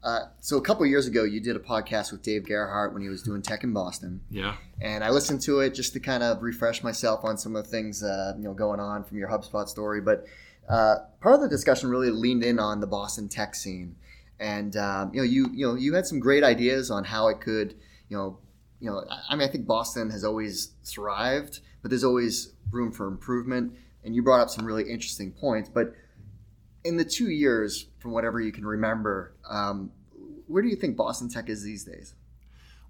[0.00, 3.08] Uh, so a couple years ago, you did a podcast with Dave Gerhardt when he
[3.08, 4.54] was doing tech in Boston, Yeah.
[4.80, 7.70] and I listened to it just to kind of refresh myself on some of the
[7.70, 10.00] things uh, you know going on from your HubSpot story.
[10.00, 10.24] But
[10.68, 13.96] uh, part of the discussion really leaned in on the Boston tech scene,
[14.40, 17.40] and um, you know you you know you had some great ideas on how it
[17.40, 17.74] could
[18.08, 18.38] you know
[18.80, 23.06] you know I- mean I think Boston has always thrived, but there's always room for
[23.06, 23.72] improvement,
[24.04, 25.94] and you brought up some really interesting points, but
[26.84, 29.90] in the two years, from whatever you can remember, um,
[30.46, 32.14] where do you think Boston Tech is these days?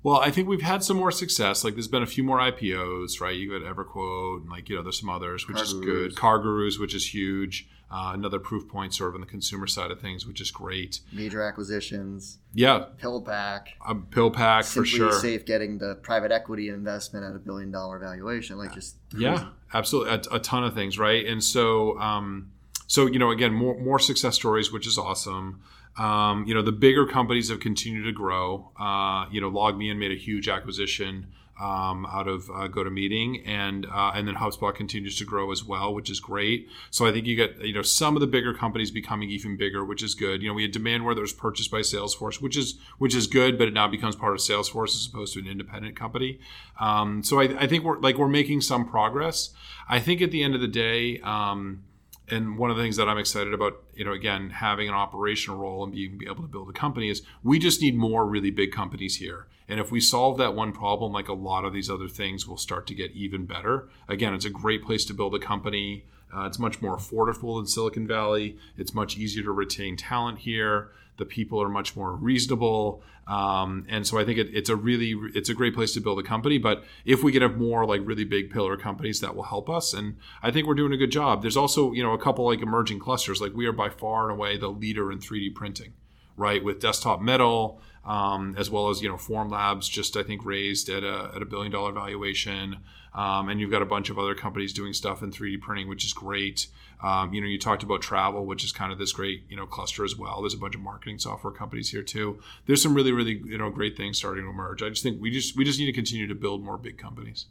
[0.02, 1.64] Well, I think we've had some more success.
[1.64, 3.34] Like, there's been a few more IPOs, right?
[3.36, 5.84] You got EverQuote, and like you know, there's some others, which Car is Gurus.
[5.84, 6.14] good.
[6.14, 7.68] CarGurus, which is huge.
[7.90, 11.00] Uh, another proof point, sort of on the consumer side of things, which is great.
[11.10, 13.62] Major acquisitions, Yeah, PillPack.
[13.86, 15.10] a PillPack for sure.
[15.10, 20.12] Safe getting the private equity investment at a billion dollar valuation, like just Yeah, absolutely,
[20.30, 21.24] a, a ton of things, right?
[21.24, 22.52] And so, um,
[22.86, 25.62] so you know, again, more more success stories, which is awesome.
[25.98, 28.70] Um, you know, the bigger companies have continued to grow.
[28.78, 31.26] Uh, you know, LogMeIn made a huge acquisition
[31.60, 35.92] um, out of uh, GoToMeeting, and uh, and then HubSpot continues to grow as well,
[35.92, 36.68] which is great.
[36.90, 39.84] So I think you get you know some of the bigger companies becoming even bigger,
[39.84, 40.40] which is good.
[40.40, 43.58] You know, we had Demandware that was purchased by Salesforce, which is which is good,
[43.58, 46.38] but it now becomes part of Salesforce as opposed to an independent company.
[46.78, 49.50] Um, so I, I think we're like we're making some progress.
[49.88, 51.20] I think at the end of the day.
[51.20, 51.84] Um,
[52.30, 55.58] and one of the things that I'm excited about, you know, again, having an operational
[55.58, 58.50] role and being be able to build a company is we just need more really
[58.50, 59.46] big companies here.
[59.68, 62.56] And if we solve that one problem, like a lot of these other things will
[62.56, 63.88] start to get even better.
[64.08, 66.04] Again, it's a great place to build a company.
[66.34, 68.56] Uh, it's much more affordable than Silicon Valley.
[68.76, 70.90] It's much easier to retain talent here.
[71.18, 75.14] The people are much more reasonable, um, and so I think it, it's a really
[75.34, 76.56] it's a great place to build a company.
[76.56, 79.92] But if we could have more like really big pillar companies, that will help us.
[79.92, 81.42] And I think we're doing a good job.
[81.42, 83.40] There's also you know a couple like emerging clusters.
[83.40, 85.92] Like we are by far and away the leader in 3D printing,
[86.36, 86.64] right?
[86.64, 91.04] With Desktop Metal, um, as well as you know Formlabs, just I think raised at
[91.04, 92.78] a at a billion dollar valuation.
[93.14, 96.04] Um, and you've got a bunch of other companies doing stuff in 3D printing, which
[96.04, 96.68] is great.
[97.02, 99.66] Um, you know, you talked about travel, which is kind of this great, you know,
[99.66, 100.42] cluster as well.
[100.42, 102.40] There's a bunch of marketing software companies here too.
[102.66, 104.82] There's some really, really, you know, great things starting to emerge.
[104.82, 107.46] I just think we just we just need to continue to build more big companies.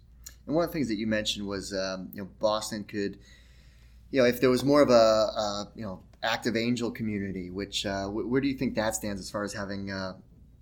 [0.46, 3.18] And one of the things that you mentioned was, um, you know, Boston could,
[4.12, 7.86] you know, if there was more of a, a you know, active angel community, which
[7.86, 10.14] uh, wh- where do you think that stands as far as having uh,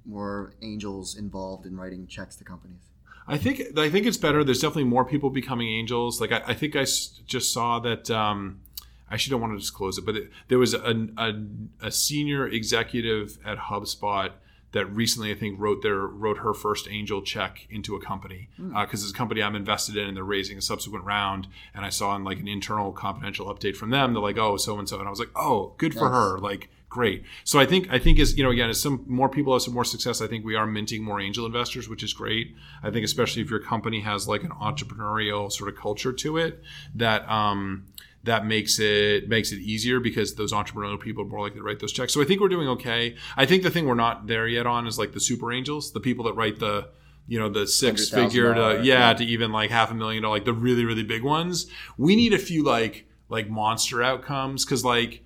[0.05, 2.91] more angels involved in writing checks to companies?
[3.27, 4.43] I think I think it's better.
[4.43, 6.21] There's definitely more people becoming angels.
[6.21, 8.09] Like I, I think I s- just saw that.
[8.11, 8.61] Um,
[9.09, 11.33] I actually don't want to disclose it, but it, there was a, a,
[11.79, 14.31] a senior executive at HubSpot
[14.71, 19.03] that recently I think wrote their wrote her first angel check into a company because
[19.03, 21.47] it's a company I'm invested in and they're raising a subsequent round.
[21.73, 24.13] And I saw in like an internal confidential update from them.
[24.13, 26.13] They're like, oh, so and so, and I was like, oh, good for Nice.
[26.13, 26.39] her.
[26.39, 27.23] Like great.
[27.43, 29.73] So I think I think as you know again as some more people have some
[29.73, 32.55] more success, I think we are minting more angel investors, which is great.
[32.81, 36.63] I think especially if your company has like an entrepreneurial sort of culture to it
[36.95, 37.83] that um
[38.23, 41.79] that makes it makes it easier because those entrepreneurial people are more likely to write
[41.81, 42.13] those checks.
[42.13, 43.15] So I think we're doing okay.
[43.35, 45.99] I think the thing we're not there yet on is like the super angels, the
[45.99, 46.87] people that write the
[47.27, 50.45] you know the six figure to yeah to even like half a million dollar like
[50.45, 51.67] the really really big ones.
[51.97, 55.21] We need a few like like monster outcomes because like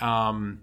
[0.00, 0.60] um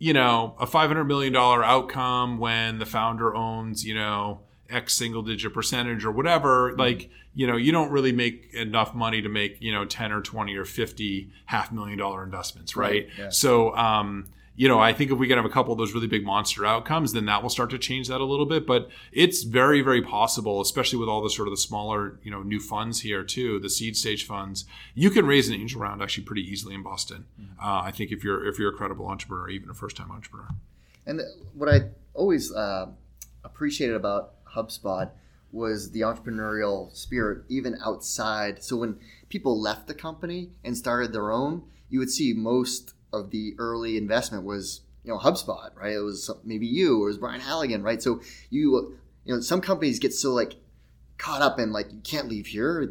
[0.00, 4.40] you know, a $500 million outcome when the founder owns, you know,
[4.70, 9.20] X single digit percentage or whatever, like, you know, you don't really make enough money
[9.20, 12.88] to make, you know, 10 or 20 or 50 half million dollar investments, right?
[12.90, 13.28] Right, yeah.
[13.28, 14.28] So, um,
[14.60, 16.66] you know, I think if we can have a couple of those really big monster
[16.66, 18.66] outcomes, then that will start to change that a little bit.
[18.66, 22.42] But it's very, very possible, especially with all the sort of the smaller, you know,
[22.42, 24.66] new funds here too, the seed stage funds.
[24.94, 27.24] You can raise an angel round actually pretty easily in Boston.
[27.58, 30.48] Uh, I think if you're if you're a credible entrepreneur, even a first time entrepreneur.
[31.06, 31.22] And
[31.54, 32.88] what I always uh,
[33.42, 35.08] appreciated about HubSpot
[35.52, 38.62] was the entrepreneurial spirit, even outside.
[38.62, 38.98] So when
[39.30, 43.96] people left the company and started their own, you would see most of the early
[43.96, 45.94] investment was you know HubSpot, right?
[45.94, 48.02] It was maybe you or it was Brian Halligan, right?
[48.02, 50.54] So you you know some companies get so like
[51.18, 52.86] caught up in like you can't leave here,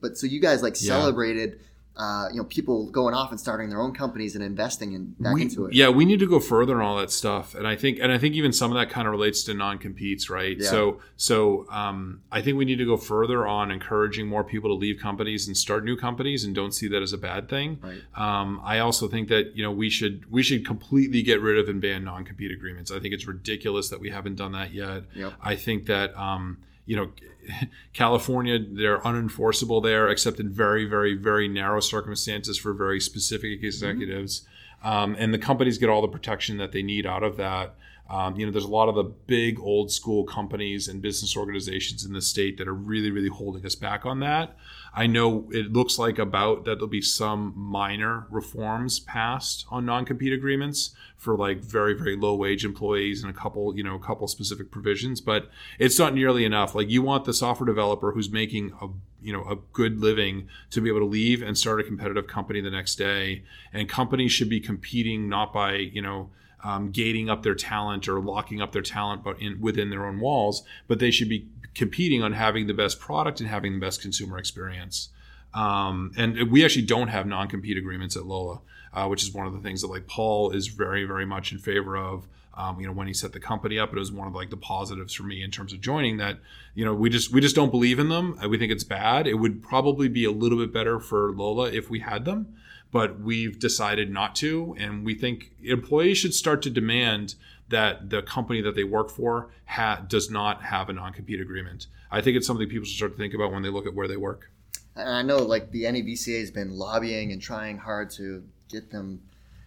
[0.00, 0.88] but so you guys like Yeah.
[0.98, 1.60] celebrated
[1.96, 5.34] uh, you know people going off and starting their own companies and investing in, back
[5.34, 5.74] we, into it.
[5.74, 8.18] Yeah, we need to go further on all that stuff, and I think and I
[8.18, 10.56] think even some of that kind of relates to non competes, right?
[10.58, 10.68] Yeah.
[10.68, 14.74] So so um, I think we need to go further on encouraging more people to
[14.74, 17.78] leave companies and start new companies, and don't see that as a bad thing.
[17.82, 18.00] Right.
[18.16, 21.68] Um, I also think that you know we should we should completely get rid of
[21.68, 22.90] and ban non compete agreements.
[22.90, 25.04] I think it's ridiculous that we haven't done that yet.
[25.14, 25.34] Yep.
[25.42, 27.10] I think that um, you know,
[27.92, 34.46] California, they're unenforceable there, except in very, very, very narrow circumstances for very specific executives.
[34.82, 37.76] Um, and the companies get all the protection that they need out of that.
[38.10, 42.04] Um, you know, there's a lot of the big old school companies and business organizations
[42.04, 44.56] in the state that are really, really holding us back on that.
[44.94, 50.32] I know it looks like about that there'll be some minor reforms passed on non-compete
[50.32, 54.28] agreements for like very, very low wage employees and a couple, you know, a couple
[54.28, 56.74] specific provisions, but it's not nearly enough.
[56.74, 58.88] Like you want the software developer who's making a
[59.22, 62.60] you know a good living to be able to leave and start a competitive company
[62.60, 66.30] the next day, and companies should be competing not by you know
[66.64, 70.20] um, gating up their talent or locking up their talent but in, within their own
[70.20, 74.00] walls, but they should be competing on having the best product and having the best
[74.00, 75.08] consumer experience.
[75.54, 78.60] Um, and we actually don't have non-compete agreements at Lola,
[78.92, 81.58] uh, which is one of the things that like Paul is very, very much in
[81.58, 82.26] favor of.
[82.54, 84.58] Um, you know, when he set the company up, it was one of like the
[84.58, 86.18] positives for me in terms of joining.
[86.18, 86.38] That
[86.74, 88.38] you know, we just we just don't believe in them.
[88.46, 89.26] We think it's bad.
[89.26, 92.54] It would probably be a little bit better for Lola if we had them
[92.92, 94.76] but we've decided not to.
[94.78, 97.34] And we think employees should start to demand
[97.72, 101.88] that the company that they work for ha- does not have a non compete agreement.
[102.10, 104.06] I think it's something people should start to think about when they look at where
[104.06, 104.50] they work.
[104.94, 109.22] And I know like the NEVCA has been lobbying and trying hard to get them,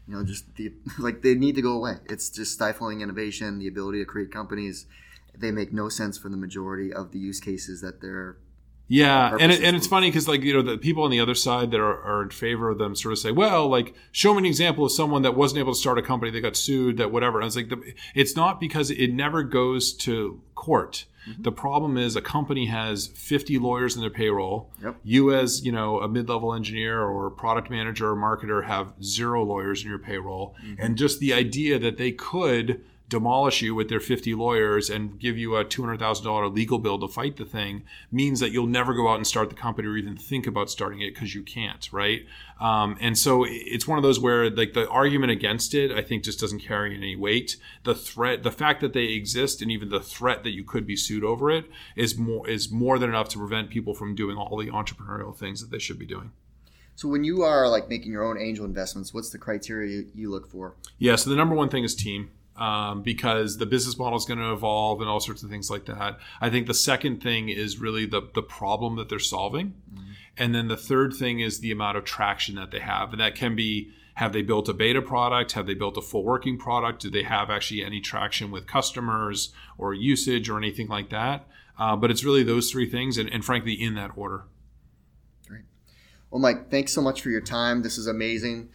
[0.08, 1.96] you know, just the like they need to go away.
[2.06, 4.86] It's just stifling innovation, the ability to create companies.
[5.38, 8.38] They make no sense for the majority of the use cases that they're
[8.88, 11.34] Yeah, and it, and it's funny because like you know the people on the other
[11.34, 14.40] side that are, are in favor of them sort of say, well, like show me
[14.40, 17.12] an example of someone that wasn't able to start a company that got sued, that
[17.12, 17.40] whatever.
[17.40, 21.06] And it's like the, it's not because it never goes to court.
[21.40, 24.70] The problem is a company has 50 lawyers in their payroll.
[24.84, 24.98] Yep.
[25.04, 29.82] You as you know a mid-level engineer or product manager or marketer have zero lawyers
[29.84, 34.34] in your payroll, and just the idea that they could demolish you with their 50
[34.34, 38.66] lawyers and give you a $200,000 legal bill to fight the thing means that you'll
[38.66, 41.44] never go out and start the company or even think about starting it because you
[41.44, 42.26] can't, right?
[42.60, 46.24] Um, and so it's one of those where like the argument against it, I think
[46.24, 47.58] just doesn't carry any weight.
[47.84, 50.96] The threat, the fact that they exist and even the threat that you could be
[50.96, 54.58] sued over it is more, is more than enough to prevent people from doing all
[54.58, 56.32] the entrepreneurial things that they should be doing.
[56.96, 60.32] So when you are like making your own angel investments, what's the criteria you- you
[60.32, 60.76] look for?
[60.98, 61.18] Yeah.
[61.18, 62.32] So the number one thing is team.
[62.58, 65.86] Um, because the business model is going to evolve and all sorts of things like
[65.88, 66.18] that.
[66.40, 69.74] I think the second thing is really the the problem that they're solving,
[70.38, 73.36] and then the third thing is the amount of traction that they have, and that
[73.36, 77.02] can be have they built a beta product, have they built a full working product,
[77.02, 81.46] do they have actually any traction with customers or usage or anything like that.
[81.78, 84.46] Uh, but it's really those three things, and, and frankly, in that order.
[86.32, 87.82] Well, Mike, thanks so much for your time.
[87.82, 88.70] This is amazing.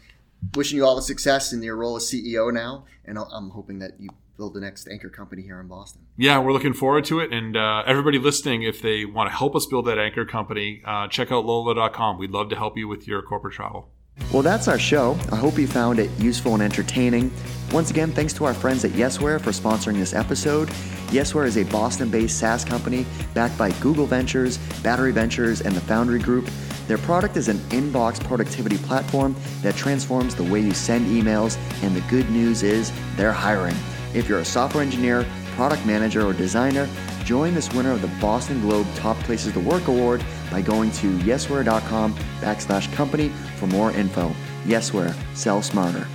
[0.55, 3.78] Wishing you all the success in your role as CEO now, and I'll- I'm hoping
[3.80, 6.01] that you build the next anchor company here in Boston.
[6.16, 7.30] Yeah, we're looking forward to it.
[7.30, 11.09] And uh, everybody listening, if they want to help us build that anchor company, uh,
[11.09, 12.16] check out lola.com.
[12.18, 13.91] We'd love to help you with your corporate travel.
[14.32, 15.18] Well, that's our show.
[15.30, 17.30] I hope you found it useful and entertaining.
[17.72, 20.68] Once again, thanks to our friends at Yesware for sponsoring this episode.
[21.09, 25.80] Yesware is a Boston based SaaS company backed by Google Ventures, Battery Ventures, and the
[25.82, 26.49] Foundry Group.
[26.87, 31.95] Their product is an inbox productivity platform that transforms the way you send emails, and
[31.95, 33.76] the good news is they're hiring.
[34.12, 35.24] If you're a software engineer,
[35.55, 36.89] product manager, or designer,
[37.24, 41.16] join this winner of the Boston Globe Top Places to Work Award by going to
[41.18, 44.33] yesware.com backslash company for more info.
[44.64, 46.07] Yesware, sell smarter.